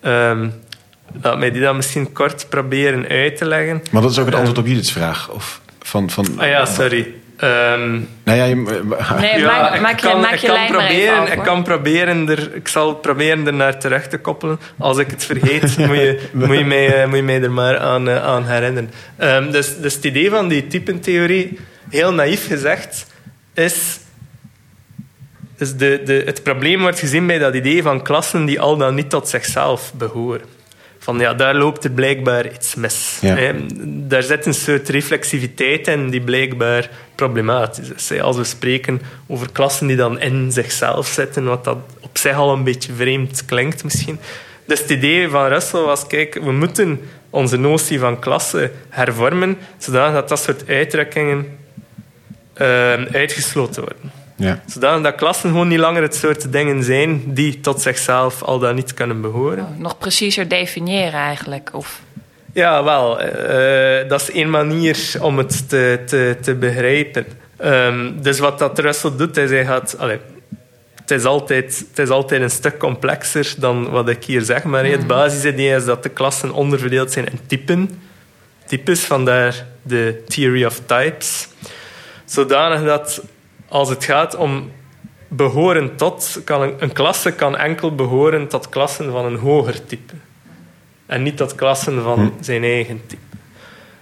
[0.00, 0.48] Ehm,
[1.22, 3.82] laat mij die dan misschien kort proberen uit te leggen.
[3.90, 5.30] Maar dat is ook het antwoord op Judith's vraag.
[5.30, 7.14] Of van, van, Ah ja, sorry.
[7.40, 10.56] Ehm, Nou ja, je, Nee, ja, maak, ik maak je, kan, maak ik je kan
[10.56, 14.08] lijn maar even proberen, af, ik kan proberen er, ik zal proberen er naar terug
[14.08, 14.60] te koppelen.
[14.78, 17.78] Als ik het vergeet, moet, je, moet, je mij, eh, moet je mij er maar
[17.78, 18.90] aan, eh, aan herinneren.
[19.16, 21.58] Ehm, dus, dus het idee van die typentheorie,
[21.90, 23.06] heel naïef gezegd,
[23.54, 23.98] is...
[25.56, 28.94] Dus de, de, het probleem wordt gezien bij dat idee van klassen die al dan
[28.94, 30.59] niet tot zichzelf behoren.
[31.10, 33.18] Van ja, daar loopt er blijkbaar iets mis.
[33.20, 33.34] Ja.
[33.34, 33.52] Hè.
[34.06, 38.08] Daar zit een soort reflexiviteit in die blijkbaar problematisch is.
[38.08, 38.22] hè.
[38.22, 42.52] Als we spreken over klassen die dan in zichzelf zitten, wat dat op zich al
[42.52, 44.18] een beetje vreemd klinkt misschien.
[44.66, 47.00] Dus het idee van Russell was, kijk, we moeten
[47.30, 51.58] onze notie van klasse hervormen, zodat dat, dat soort uitdrukkingen
[52.52, 54.19] eh, uitgesloten worden.
[54.40, 54.60] Ja.
[54.66, 58.74] Zodat dat klassen gewoon niet langer het soort dingen zijn die tot zichzelf al dan
[58.74, 59.74] niet kunnen behoren.
[59.78, 61.70] Nog preciezer definiëren eigenlijk.
[61.72, 62.00] Of,
[62.52, 63.20] Ja, wel.
[63.20, 67.26] eh, dat is één manier om het te, te, te begrijpen.
[67.56, 69.96] Ehm, dus wat dat Russell doet, is hij gaat...
[69.98, 70.18] allee,
[71.00, 74.64] het, is altijd, het is altijd een stuk complexer dan wat ik hier zeg.
[74.64, 78.00] Maar het basisidee is dat de klassen onderverdeeld zijn in typen.
[78.66, 81.48] Types, vandaar de theory of types.
[82.24, 83.22] Zodanig dat
[83.70, 84.70] als het gaat om
[85.28, 86.40] behoren tot...
[86.44, 90.14] Kan een, een klasse kan enkel behoren tot klassen van een hoger type.
[91.06, 93.36] En niet tot klassen van zijn eigen type.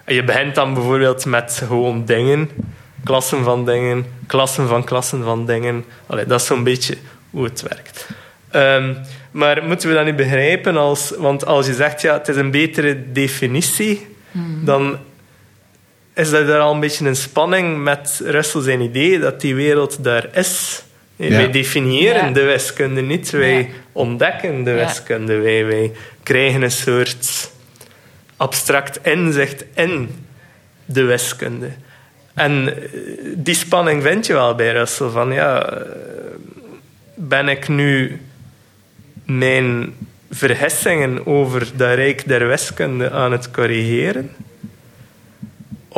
[0.05, 2.51] En je begint dan bijvoorbeeld met gewoon dingen.
[3.05, 5.85] Klassen van dingen, klassen van klassen van dingen.
[6.07, 6.97] Allee, dat is zo'n beetje
[7.31, 8.09] hoe het werkt.
[8.51, 8.95] Ehm,
[9.31, 11.13] maar moeten we dat niet begrijpen als...
[11.19, 14.07] Want als je zegt, ja, het is een betere definitie,
[14.65, 14.99] dan
[16.19, 20.05] is dat daar al een beetje een spanning met Russell zijn idee dat die wereld
[20.05, 20.83] daar is.
[21.17, 21.29] Ja.
[21.29, 22.31] Wij definiëren Ja.
[22.33, 23.67] de wiskunde niet, wij Ja.
[23.93, 24.77] ontdekken de Ja.
[24.87, 25.37] wiskunde.
[25.37, 25.93] Wij, wij
[26.23, 27.51] krijgen een soort
[28.37, 30.09] abstract inzicht in
[30.85, 31.69] de wiskunde.
[32.35, 32.89] En eh,
[33.35, 35.09] die spanning vind je wel bij Russell.
[35.09, 35.81] Van, ja, eh,
[37.15, 38.21] ben ik nu
[39.25, 39.95] mijn
[40.31, 44.31] vergissingen over dat rijk der wiskunde aan het corrigeren?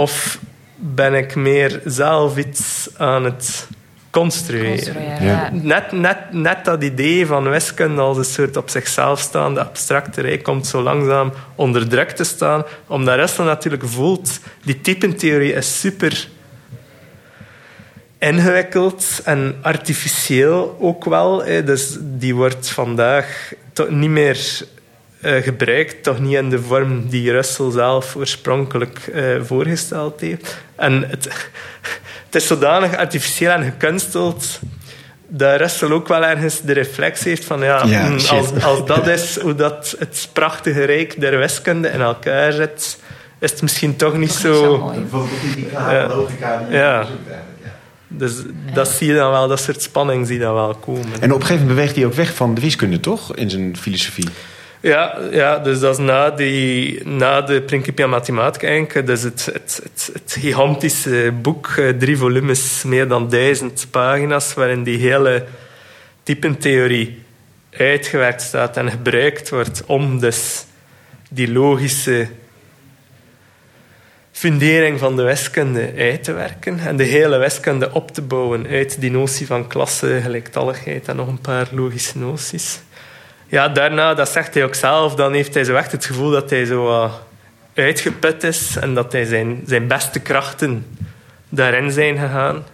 [0.00, 0.38] Of
[0.76, 3.68] ben ik meer zelf iets aan het
[4.10, 4.76] construeren?
[4.76, 5.24] construeren.
[5.24, 5.50] Ja.
[5.52, 10.42] Net, net, net dat idee van wiskunde als een soort op zichzelf staande abstracte rijk
[10.42, 16.28] komt zo langzaam onder druk te staan, omdat Russell natuurlijk voelt, die typentheorie is super
[18.18, 21.44] ingewikkeld en artificieel ook wel.
[21.44, 24.64] Dus die wordt vandaag toch niet meer
[25.20, 30.56] eh, gebruikt, toch niet in de vorm die Russell zelf oorspronkelijk eh, voorgesteld heeft.
[30.76, 31.24] En het,
[32.26, 34.60] het is zodanig artificieel en gekunsteld
[35.28, 39.06] dat Russell ook wel ergens de reflex heeft van ja, Ja, mm, als, als dat
[39.06, 42.98] is hoe dat het prachtige rijk der wiskunde in elkaar zit,
[43.38, 45.26] is het misschien toch niet Toch zo mooi.
[45.72, 46.10] Ja.
[46.70, 47.06] Ja.
[48.08, 48.32] Dus
[48.74, 51.06] dat zie je dan wel, dat soort spanning zie je dan wel komen.
[51.20, 53.36] En op een gegeven moment beweegt hij ook weg van de wiskunde, toch?
[53.36, 54.28] In zijn filosofie.
[54.80, 59.08] Ja, ja dus dat is na, die, na de Principia Mathematica eigenlijk.
[59.08, 64.98] Het, het, het, het gigantische boek, eh, drie volumes, meer dan duizend pagina's, waarin die
[64.98, 65.44] hele
[66.22, 67.22] typentheorie
[67.76, 70.64] uitgewerkt staat en gebruikt wordt om dus
[71.30, 72.28] die logische
[74.32, 79.00] fundering van de wiskunde uit te werken en de hele wiskunde op te bouwen uit
[79.00, 82.80] die notie van klasse, gelijktalligheid en nog een paar logische noties.
[83.50, 86.50] Ja, daarna, dat zegt hij ook zelf, dan heeft hij zo echt het gevoel dat
[86.50, 87.22] hij zo wat
[87.74, 90.86] uitgeput is en dat hij zijn, zijn beste krachten
[91.48, 92.64] daarin zijn gegaan.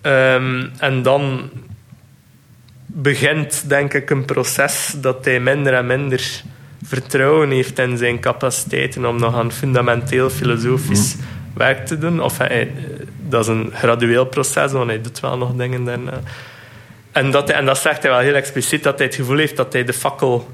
[0.00, 1.50] Ehm, en dan
[2.86, 6.42] begint, denk ik, een proces dat hij minder en minder
[6.84, 11.16] vertrouwen heeft in zijn capaciteiten om nog aan fundamenteel filosofisch
[11.54, 12.22] werk te doen.
[12.22, 12.72] Of hij,
[13.28, 16.20] dat is een gradueel proces, want hij doet wel nog dingen daarna.
[17.12, 19.72] En dat, en dat zegt hij wel heel expliciet, dat hij het gevoel heeft dat
[19.72, 20.48] hij de fakkel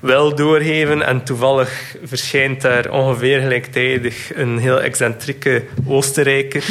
[0.00, 1.02] wil doorgeven.
[1.02, 6.64] En toevallig verschijnt daar ongeveer gelijktijdig een heel excentrieke Oostenrijker,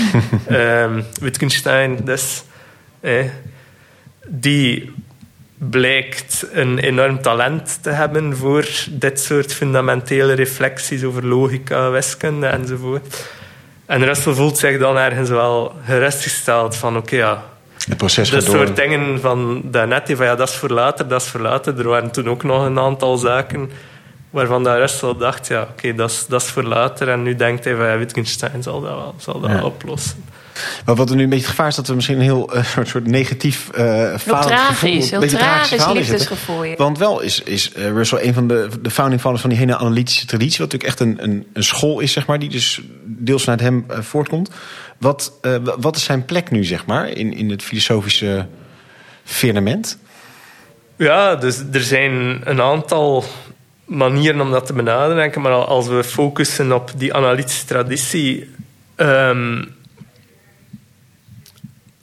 [0.50, 2.44] um, Wittgenstein dus,
[3.00, 3.26] eh,
[4.28, 4.92] die
[5.58, 13.26] blijkt een enorm talent te hebben voor dit soort fundamentele reflecties over logica, wiskunde enzovoort.
[13.86, 17.53] En Russell voelt zich dan ergens wel gerustgesteld van oké, ja,
[17.88, 21.28] het proces dat soort dingen van daarnet, van ja, dat is voor later, dat is
[21.28, 21.80] voor later.
[21.80, 23.70] Er waren toen ook nog een aantal zaken
[24.30, 27.10] waarvan de Russell dacht, ja, oké, dat, is, dat is voor later.
[27.10, 30.24] En nu denkt hij van ja, Wittgenstein zal dat wel, zal dat oplossen.
[30.86, 32.88] Maar wat er nu een beetje gevaar is, dat we misschien een heel uh, soort,
[32.88, 36.76] soort negatief uh, heel tragisch, heel tragisch liefdesgevoel.
[36.78, 39.78] Want wel is, is uh, Russell een van de, de founding fathers van die hele
[39.78, 43.44] analytische traditie, wat natuurlijk echt een, een, een school is, zeg maar, die dus deels
[43.44, 44.50] vanuit hem uh, voortkomt.
[45.04, 48.48] Wat, uh, wat is zijn plek nu, zeg maar, in, in het filosofische
[49.24, 49.98] firmament?
[50.96, 53.24] Ja, dus er zijn een aantal
[53.86, 55.42] manieren om dat te benaderen.
[55.42, 58.50] Maar als we focussen op die analytische traditie.
[58.96, 59.76] Um,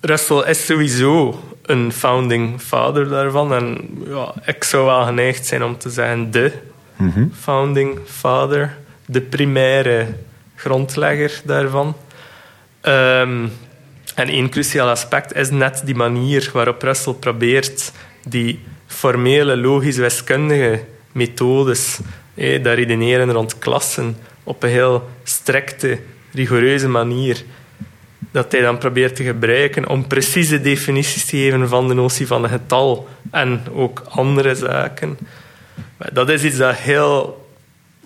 [0.00, 3.54] Russell is sowieso een founding father daarvan.
[3.54, 6.52] En ja, ik zou wel geneigd zijn om te zeggen de
[6.96, 7.32] mm -hmm.
[7.40, 8.76] founding father.
[9.06, 10.06] De primaire
[10.54, 11.96] grondlegger daarvan.
[12.80, 17.92] En één cruciaal aspect is net die manier waarop Russell probeert
[18.28, 21.98] die formele, logisch-wiskundige methodes,
[22.34, 25.98] eh, dat redeneren rond klassen, op een heel strikte,
[26.32, 27.44] rigoureuze manier,
[28.30, 32.44] dat hij dan probeert te gebruiken om precieze definities te geven van de notie van
[32.44, 35.18] een getal en ook andere zaken.
[36.12, 37.39] Dat is iets dat heel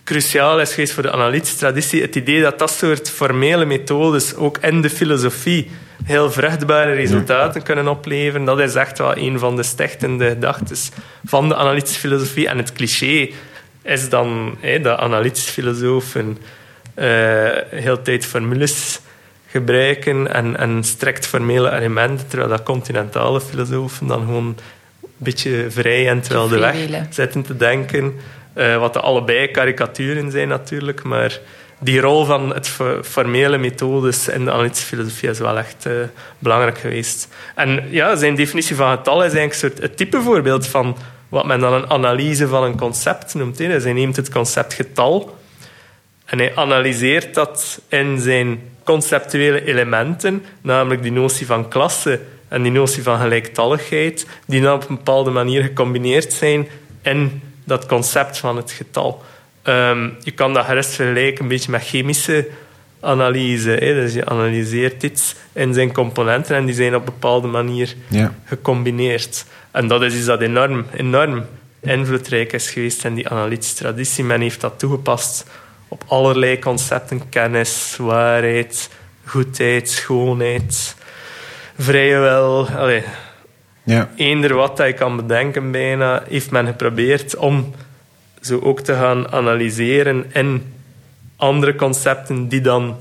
[0.05, 2.03] cruciaal is geweest voor de analytische traditie.
[2.03, 5.71] Het idee dat dat soort formele methodes ook in de filosofie
[6.05, 10.77] heel vruchtbare resultaten kunnen opleveren, dat is echt wel een van de stichtende gedachten
[11.25, 12.49] van de analytische filosofie.
[12.49, 13.31] En het cliché
[13.83, 16.39] is dan hé, dat analytische filosofen
[16.99, 17.05] uh,
[17.71, 19.01] heel tijd formules
[19.47, 24.57] gebruiken en, en strikt formele elementen, terwijl dat continentale filosofen dan gewoon
[25.01, 28.15] een beetje vrij en terwijl de weg zitten te denken.
[28.57, 31.39] Uh, wat de allebei karikaturen zijn natuurlijk, maar
[31.79, 32.69] die rol van het
[33.03, 35.93] formele methodes in de analytische filosofie is wel echt uh,
[36.39, 37.29] belangrijk geweest.
[37.55, 40.97] En ja, zijn definitie van getal is eigenlijk een soort het type voorbeeld van
[41.29, 43.57] wat men dan een analyse van een concept noemt.
[43.57, 45.39] Dus hij neemt het concept getal
[46.25, 52.73] en hij analyseert dat in zijn conceptuele elementen, namelijk die notie van klasse en die
[52.73, 56.69] notie van gelijktalligheid, die dan op een bepaalde manier gecombineerd zijn
[57.03, 59.23] in dat concept van het getal.
[59.63, 62.49] Um, je kan dat gerust vergelijken een beetje met chemische
[63.01, 63.71] analyse.
[63.71, 63.95] Hè.
[63.95, 68.35] Dus je analyseert iets in zijn componenten en die zijn op een bepaalde manier ja.
[68.45, 69.45] gecombineerd.
[69.71, 71.47] En dat is iets dat enorm, enorm
[71.81, 74.25] invloedrijk is geweest in die analytische traditie.
[74.25, 75.45] Men heeft dat toegepast
[75.89, 77.29] op allerlei concepten.
[77.29, 78.91] Kennis, waarheid,
[79.25, 80.97] goedheid, schoonheid,
[81.79, 82.69] vrije wil.
[82.69, 83.03] Allee,
[83.85, 84.11] ja.
[84.17, 87.75] Eender wat dat je kan bedenken bijna, heeft men geprobeerd om
[88.41, 90.63] zo ook te gaan analyseren in
[91.37, 92.97] andere concepten die dan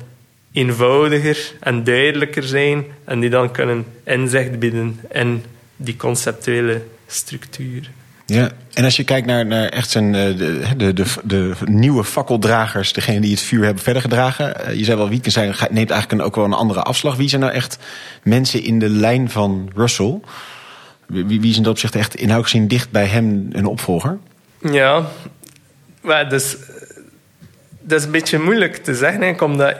[0.51, 5.43] eenvoudiger en duidelijker zijn en die dan kunnen inzicht bieden in
[5.75, 7.89] die conceptuele structuur.
[8.25, 12.03] Ja, en als je kijkt naar, naar echt zijn, eh, de, de, de, de nieuwe
[12.03, 14.65] fakkeldragers, degene die het vuur hebben verder gedragen.
[14.65, 17.15] Eh, je zei wel, Wittgenstein neemt eigenlijk ook wel een andere afslag.
[17.15, 17.77] Wie zijn nou echt
[18.23, 20.19] mensen in de lijn van Russell?
[21.13, 24.17] Wie, wie is in dat opzicht echt inhoudelijk gezien dicht bij hem een opvolger?
[24.59, 25.05] Ja,
[26.01, 26.57] maar dus,
[27.81, 29.75] dat is een beetje moeilijk te zeggen, omdat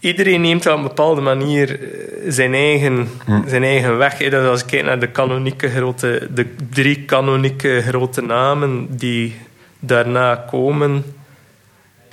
[0.00, 1.88] iedereen neemt op een bepaalde manier eh,
[2.28, 3.48] zijn eigen, hm.
[3.48, 4.16] zijn eigen weg.
[4.16, 9.36] Dus als ik kijk naar de, kanonieke grote, de drie kanonieke grote namen die
[9.78, 11.04] daarna komen,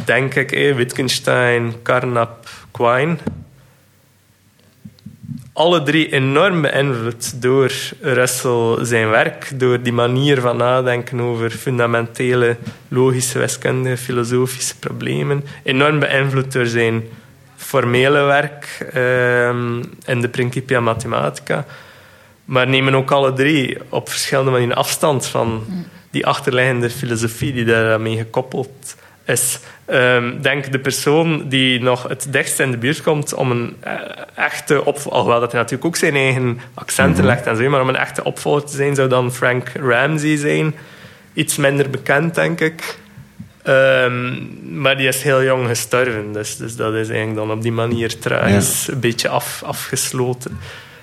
[0.05, 3.17] denk ik, Wittgenstein, Carnap, Quine
[5.55, 12.57] alle drie enorm beïnvloed door Russell zijn werk, door die manier van nadenken over fundamentele
[12.87, 17.03] logische wiskundige filosofische problemen, enorm beïnvloed door zijn
[17.55, 21.65] formele werk um, in de Principia Mathematica,
[22.45, 25.65] maar nemen ook alle drie op verschillende manieren afstand van
[26.11, 28.95] die achterliggende filosofie die daarmee gekoppeld
[29.25, 29.59] is.
[29.88, 33.91] Um, denk de persoon die nog het dichtst in de buurt komt om een uh,
[34.36, 37.81] echte opvolger, alhoewel dat hij natuurlijk ook zijn eigen accenten mm legt en zo, maar
[37.81, 40.75] om een echte opvolger te zijn, zou dan Frank Ramsey zijn.
[41.33, 42.97] Iets minder bekend, denk ik.
[43.67, 47.71] Um, maar die is heel jong gestorven, dus, dus dat is eigenlijk dan op die
[47.71, 48.93] manier tragisch ja.
[48.93, 50.59] een beetje af, afgesloten.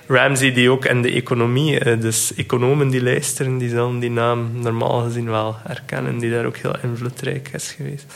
[0.07, 4.51] Ramsey die ook in de economie, eh, dus economen die luisteren, die zullen die naam
[4.53, 8.13] normaal gezien wel herkennen, die daar ook heel invloedrijk is geweest.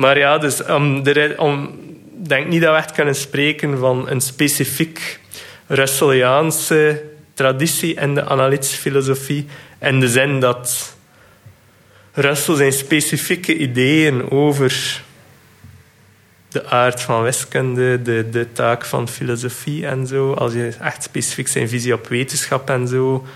[0.00, 1.02] Maar ja, dus um,
[1.36, 1.70] om,
[2.12, 5.20] denk niet dat we echt kunnen spreken van een specifiek
[5.66, 7.02] Russelliaanse
[7.34, 9.46] traditie in de analytische filosofie,
[9.80, 10.96] in de zin dat
[12.12, 15.02] Russell zijn specifieke ideeën over
[16.48, 20.32] de aard van wiskunde, de, de taak van filosofie en zo.
[20.32, 23.26] Als je echt specifiek zijn visie op wetenschap en zo.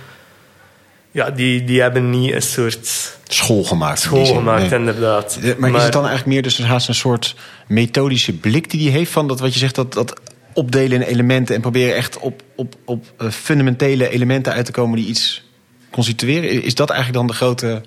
[1.15, 3.17] Ja, die, die hebben niet een soort.
[3.29, 4.01] School gemaakt.
[4.01, 5.39] School gemaakt, inderdaad.
[5.43, 7.35] Maar, maar, is het dan eigenlijk meer dus haast een soort
[7.67, 10.21] methodische blik die hij heeft van dat wat je zegt, dat, dat
[10.53, 14.97] opdelen in elementen en proberen echt op, op, op uh, fundamentele elementen uit te komen
[14.97, 15.43] die iets
[15.91, 16.63] constitueren?
[16.63, 17.83] Is dat eigenlijk dan de grote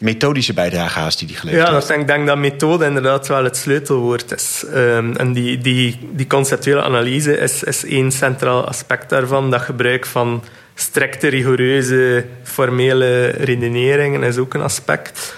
[0.00, 1.88] methodische bijdrage haast die die geleverd ja, heeft.
[1.88, 4.64] Ja, ik denk dat methode inderdaad wel het sleutelwoord is.
[4.74, 9.50] Um, en die, die, die conceptuele analyse is, is één centraal aspect daarvan.
[9.50, 10.42] Dat gebruik van
[10.74, 15.34] strikte, rigoureuze, formele redeneringen is ook een aspect.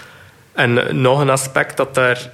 [0.52, 2.30] En nog een aspect dat daar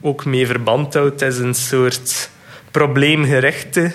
[0.00, 2.30] ook mee verband houdt, is een soort
[2.70, 3.92] probleemgerichte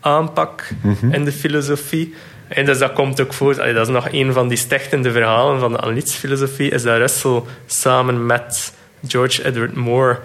[0.00, 2.14] aanpak mm in de filosofie.
[2.48, 5.72] En dus dat komt ook voor, dat is nog een van die stichtende verhalen van
[5.72, 8.74] de analytische filosofie, is dat Russell samen met
[9.06, 10.18] George Edward Moore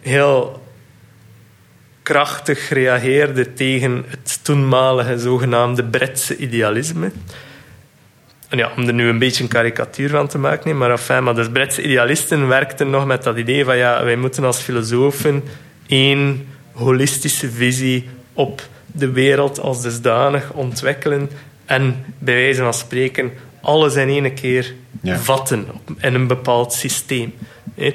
[0.00, 0.64] heel
[2.02, 7.10] krachtig reageerde tegen het toenmalige zogenaamde Britse idealisme.
[8.48, 11.34] En ja, om er nu een beetje een karikatuur van te maken, maar, enfin, maar
[11.34, 15.44] dus Britse idealisten werkten nog met dat idee van ja, wij moeten als filosofen
[15.86, 18.62] één holistische visie op
[18.98, 21.30] de wereld als dusdanig ontwikkelen
[21.64, 24.74] en bij wijze van spreken alles in één keer
[25.04, 25.66] vatten
[25.98, 27.34] in een bepaald systeem.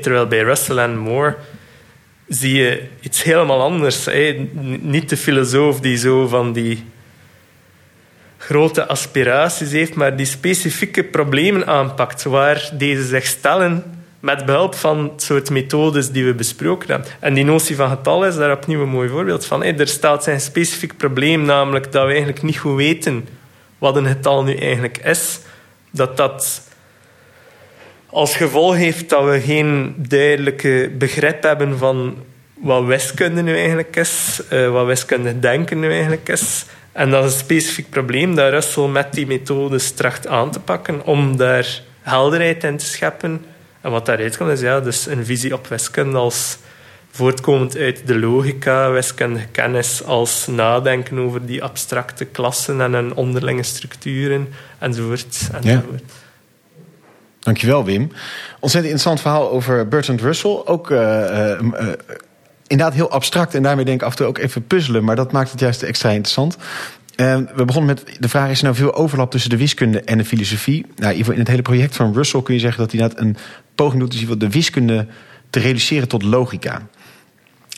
[0.01, 1.35] Terwijl bij Russell en Moore
[2.27, 4.07] zie je iets helemaal anders.
[4.81, 6.83] Niet de filosoof die zo van die
[8.37, 15.03] grote aspiraties heeft, maar die specifieke problemen aanpakt waar deze zich stellen met behulp van
[15.03, 17.07] het soort methodes die we besproken hebben.
[17.19, 19.63] En die notie van getal is daar opnieuw een mooi voorbeeld van.
[19.63, 23.27] Er staat een specifiek probleem, namelijk dat we eigenlijk niet goed weten
[23.77, 25.39] wat een getal nu eigenlijk is.
[25.91, 26.69] Dat dat
[28.05, 32.17] als gevolg heeft dat we geen duidelijke begrip hebben van
[32.53, 36.65] wat wiskunde nu eigenlijk is, uh, wat wiskundig denken nu eigenlijk is.
[36.91, 41.05] En dat is een specifiek probleem dat Russell met die methodes tracht aan te pakken
[41.05, 43.45] om daar helderheid in te scheppen
[43.81, 46.57] en wat daaruit komt is ja, dus een visie op wiskunde als
[47.11, 53.63] voortkomend uit de logica, wiskundige kennis als nadenken over die abstracte klassen en hun onderlinge
[53.63, 54.47] structuren
[54.79, 55.49] enzovoort.
[55.51, 56.03] enzovoort.
[56.05, 56.19] Ja.
[57.39, 58.11] Dankjewel Wim.
[58.59, 60.61] Ontzettend interessant verhaal over Bertrand Russell.
[60.65, 61.59] Ook uh, uh,
[62.67, 65.03] inderdaad heel abstract en daarmee denk ik af en toe ook even puzzelen.
[65.03, 66.57] Maar dat maakt het juist extra interessant.
[67.15, 70.17] Ehm, we begonnen met de vraag: is er nou veel overlap tussen de wiskunde en
[70.17, 70.85] de filosofie?
[70.95, 73.37] Nou, in het hele project van Russell kun je zeggen dat hij net een
[73.75, 75.07] poging doet dus de wiskunde
[75.49, 76.81] te reduceren tot logica.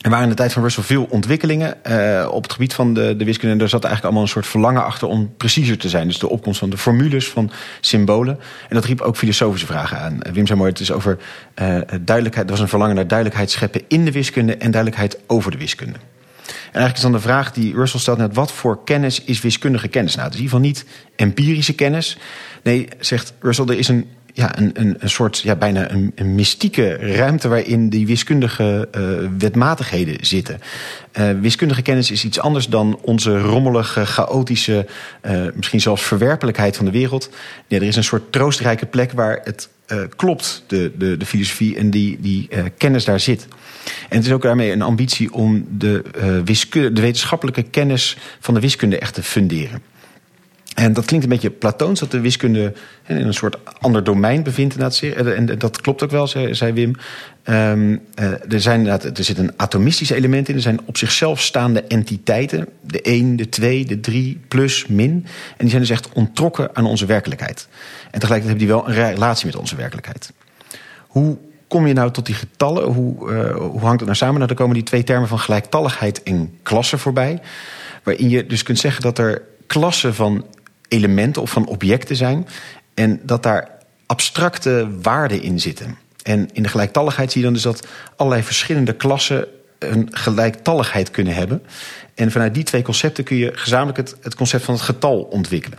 [0.04, 3.16] Er waren in de tijd van Russell veel ontwikkelingen uh, op het gebied van de,
[3.16, 3.52] de wiskunde.
[3.52, 6.06] En daar zat eigenlijk allemaal een soort verlangen achter om preciezer te zijn.
[6.06, 8.38] Dus de opkomst van de formules, van symbolen.
[8.68, 10.18] En dat riep ook filosofische vragen aan.
[10.32, 11.18] Wim zei mooi, het is over
[11.62, 12.46] uh, duidelijkheid.
[12.46, 15.98] Er was een verlangen naar duidelijkheid scheppen in de wiskunde en duidelijkheid over de wiskunde.
[16.74, 19.88] En eigenlijk is dan de vraag die Russell stelt net: wat voor kennis is wiskundige
[19.88, 20.14] kennis?
[20.14, 22.18] Nou, het is in ieder geval niet empirische kennis.
[22.62, 26.34] Nee, zegt Russell, er is een ja, een, een, een soort ja, bijna een, een
[26.34, 30.60] mystieke ruimte waarin die wiskundige uh, wetmatigheden zitten.
[31.18, 34.86] Uh, wiskundige kennis is iets anders dan onze rommelige, chaotische,
[35.22, 37.30] uh, misschien zelfs verwerpelijkheid van de wereld.
[37.68, 39.68] Nee, er is een soort troostrijke plek waar het
[40.16, 43.46] klopt, de, de, de filosofie, en die, die kennis daar zit.
[44.08, 46.02] En het is ook daarmee een ambitie om de,
[46.44, 49.82] wiskunde, de wetenschappelijke kennis van de wiskunde echt te funderen.
[50.74, 52.72] En dat klinkt een beetje platoons, dat de wiskunde
[53.06, 54.76] in een soort ander domein bevindt.
[54.76, 56.94] En dat klopt ook wel, zei Wim.
[57.44, 58.00] Um,
[58.48, 60.54] er, zijn, er zit een atomistisch element in.
[60.54, 62.68] Er zijn op zichzelf staande entiteiten.
[62.80, 65.10] De 1, de 2, de 3, plus, min.
[65.10, 67.68] En die zijn dus echt ontrokken aan onze werkelijkheid.
[68.10, 70.32] En tegelijkertijd hebben die wel een relatie met onze werkelijkheid.
[71.06, 71.36] Hoe
[71.68, 72.84] kom je nou tot die getallen?
[72.84, 74.34] Hoe, uh, hoe hangt het nou samen?
[74.34, 77.40] Nou, dan komen die twee termen van gelijktalligheid en klasse voorbij.
[78.02, 80.44] Waarin je dus kunt zeggen dat er klassen van
[80.88, 82.46] elementen of van objecten zijn.
[82.94, 83.70] En dat daar
[84.06, 85.96] abstracte waarden in zitten.
[86.22, 89.46] En in de gelijktalligheid zie je dan dus dat allerlei verschillende klassen
[89.78, 91.62] een gelijktalligheid kunnen hebben.
[92.14, 95.78] En vanuit die twee concepten kun je gezamenlijk het, het concept van het getal ontwikkelen.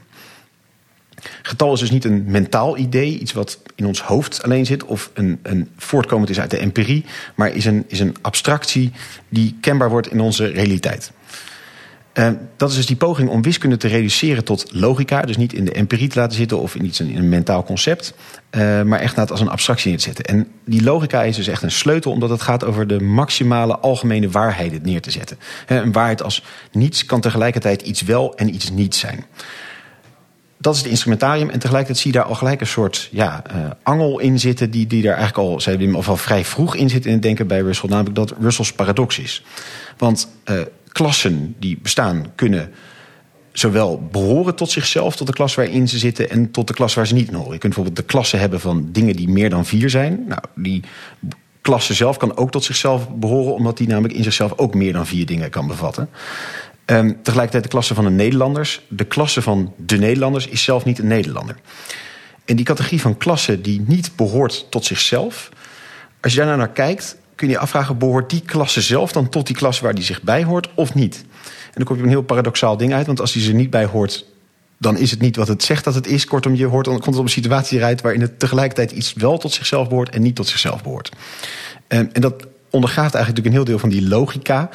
[1.42, 5.12] Getal is dus niet een mentaal idee, iets wat in ons hoofd alleen zit, of
[5.14, 8.92] een, een voortkomend is uit de empirie, maar is een, is een abstractie
[9.30, 11.12] die kenbaar wordt in onze realiteit.
[12.20, 15.22] Uh, dat is dus die poging om wiskunde te reduceren tot logica.
[15.22, 18.14] Dus niet in de empirie te laten zitten of in iets in een mentaal concept.
[18.52, 20.26] Uh, maar echt als een abstractie neer te zetten.
[20.26, 24.30] En die logica is dus echt een sleutel, omdat het gaat over de maximale algemene
[24.30, 25.38] waarheid neer te zetten.
[25.68, 29.26] Uh, een waarheid als niets kan tegelijkertijd iets wel en iets niet zijn.
[30.58, 31.50] Dat is het instrumentarium.
[31.50, 33.44] En tegelijkertijd zie je daar al gelijk een soort ja,
[33.84, 34.72] angel in zitten.
[34.72, 37.60] Die, die daar eigenlijk al, zei al vrij vroeg in zit in het denken bij
[37.60, 37.90] Russell.
[37.90, 39.44] Namelijk dat Russells paradox is.
[39.98, 40.28] Want
[40.96, 42.72] klassen die bestaan kunnen
[43.52, 47.08] zowel behoren tot zichzelf, tot de klas waarin ze zitten, en tot de klas waar
[47.08, 47.54] ze niet in horen.
[47.54, 50.24] Je kunt bijvoorbeeld de klasse hebben van dingen die meer dan vier zijn.
[50.28, 50.84] Nou, die
[51.62, 55.08] klasse zelf kan ook tot zichzelf behoren, omdat die namelijk in zichzelf ook meer dan
[55.08, 56.10] vier dingen kan bevatten.
[56.86, 58.82] Um, tegelijkertijd de klasse van de Nederlanders.
[58.90, 61.56] De klasse van de Nederlanders is zelf niet een Nederlander.
[62.46, 65.50] En die categorie van klasse die niet behoort tot zichzelf,
[66.22, 69.30] als je daar nou naar kijkt, kun je je afvragen, behoort die klasse zelf dan
[69.30, 71.26] tot die klasse waar die zich bij hoort of niet?
[71.44, 73.86] En dan kom je een heel paradoxaal ding uit, want als die er niet bij
[73.86, 74.26] hoort,
[74.78, 76.26] dan is het niet wat het zegt dat het is.
[76.26, 79.38] Kortom, je hoort, dan komt het op een situatie eruit waarin het tegelijkertijd iets wel
[79.38, 81.12] tot zichzelf behoort en niet tot zichzelf behoort.
[81.88, 84.70] En, en dat ondergaat eigenlijk natuurlijk een heel deel van die logica.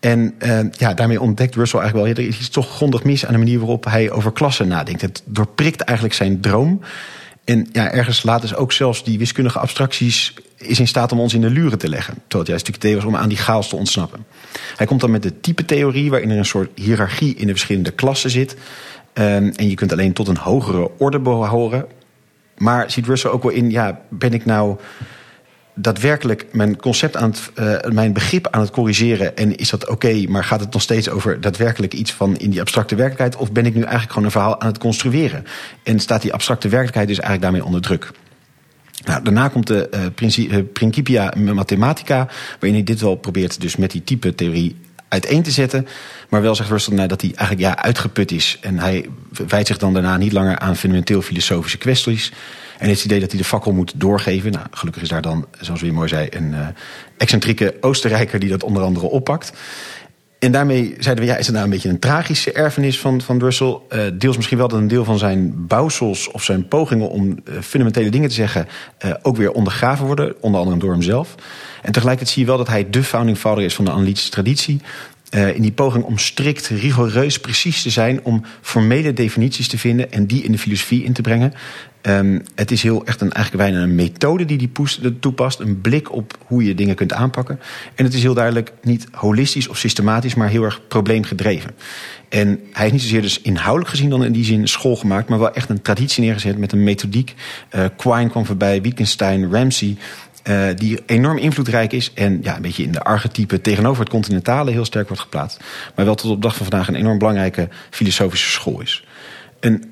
[0.00, 2.16] En uh, ja, daarmee ontdekt Russell eigenlijk wel...
[2.16, 5.00] Ja, er is iets toch grondig mis aan de manier waarop hij over klassen nadenkt.
[5.00, 6.80] Het doorprikt eigenlijk zijn droom.
[7.44, 10.34] En ja, ergens laat dus ook zelfs die wiskundige abstracties
[10.64, 12.14] is in staat om ons in de luren te leggen.
[12.14, 14.26] Terwijl het juist natuurlijk idee was om aan die chaos te ontsnappen.
[14.76, 18.30] Hij komt dan met de type-theorie, waarin er een soort hiërarchie in de verschillende klassen
[18.30, 18.56] zit.
[19.14, 21.86] Um, en je kunt alleen tot een hogere orde behoren.
[22.58, 24.76] Maar ziet Russell ook wel in, ja, ben ik nou
[25.74, 30.24] daadwerkelijk mijn concept aan het, uh, mijn begrip aan het corrigeren en is dat oké,
[30.28, 33.66] maar gaat het nog steeds over daadwerkelijk iets van in die abstracte werkelijkheid of ben
[33.66, 35.44] ik nu eigenlijk gewoon een verhaal aan het construeren
[35.82, 38.12] en staat die abstracte werkelijkheid dus eigenlijk daarmee onder druk?
[39.04, 44.04] Nou, daarna komt de uh, Principia Mathematica, waarin hij dit wel probeert dus met die
[44.04, 44.76] type theorie
[45.08, 45.86] uiteen te zetten.
[46.28, 48.58] Maar wel zegt Russell nou, dat hij eigenlijk ja, uitgeput is.
[48.60, 49.08] En hij
[49.48, 52.32] wijdt zich dan daarna niet langer aan fundamenteel filosofische kwesties.
[52.78, 54.52] En het idee dat hij de fakkel moet doorgeven.
[54.52, 56.66] Nou, gelukkig is daar dan, zoals we mooi zei, een uh,
[57.16, 59.52] excentrieke Oostenrijker die dat onder andere oppakt.
[60.44, 63.38] En daarmee zeiden we, ja, is het nou een beetje een tragische erfenis van, van
[63.38, 63.78] Russell?
[63.88, 67.60] Uh, deels misschien wel dat een deel van zijn bouwsels of zijn pogingen om uh,
[67.60, 68.66] fundamentele dingen te zeggen
[69.04, 71.34] uh, ook weer ondergraven worden, onder andere door hemzelf.
[71.82, 74.80] En tegelijkertijd zie je wel dat hij de founding father is van de analytische traditie.
[75.34, 80.12] Uh, in die poging om strikt, rigoureus, precies te zijn, om formele definities te vinden
[80.12, 81.52] en die in de filosofie in te brengen.
[82.06, 85.60] Um, het is heel echt een, eigenlijk bijna een methode die die toepast.
[85.60, 87.60] Een blik op hoe je dingen kunt aanpakken.
[87.94, 91.70] En het is heel duidelijk niet holistisch of systematisch, maar heel erg probleemgedreven.
[92.28, 95.38] En hij heeft niet zozeer dus inhoudelijk gezien dan in die zin school gemaakt, maar
[95.38, 97.34] wel echt een traditie neergezet met een methodiek.
[97.74, 99.96] Uh, Quine kwam voorbij, Wittgenstein, Ramsey.
[100.48, 104.70] Uh, die enorm invloedrijk is en ja, een beetje in de archetype tegenover het continentale
[104.70, 105.60] heel sterk wordt geplaatst.
[105.94, 109.04] Maar wel tot op dag van vandaag een enorm belangrijke filosofische school is.
[109.60, 109.84] Een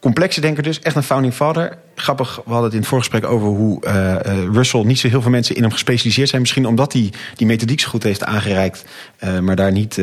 [0.00, 1.78] complexe denker dus, echt een founding father.
[1.94, 4.16] Grappig, we hadden het in het voorgesprek over hoe uh,
[4.52, 6.40] Russell niet zo heel veel mensen in hem gespecialiseerd zijn.
[6.40, 8.84] Misschien omdat hij die methodiek zo goed heeft aangereikt,
[9.40, 9.94] maar daar niet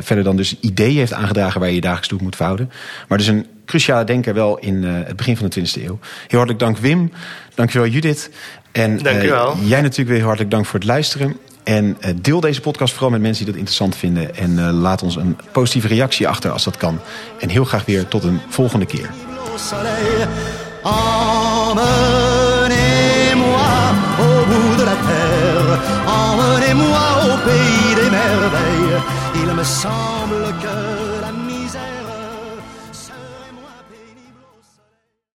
[0.00, 2.70] verder dan dus ideeën heeft aangedragen waar je je dagelijks toe moet verhouden.
[3.08, 5.98] Maar dus een cruciale denker wel in het begin van de 20e eeuw.
[6.28, 7.12] Heel hartelijk dank Wim,
[7.54, 8.30] dankjewel Judith.
[8.72, 9.56] En dankjewel.
[9.62, 11.36] jij natuurlijk weer hartelijk dank voor het luisteren.
[11.64, 14.36] En uh, deel deze podcast vooral met mensen die dat interessant vinden.
[14.36, 17.00] En uh, laat ons een positieve reactie achter als dat kan.
[17.40, 19.10] En heel graag weer tot een volgende keer.
[20.84, 21.88] Emmenez-moi
[24.18, 29.02] au bout de la terre, emmenez-moi au pays des merveilles.
[29.34, 30.27] Il me semble que la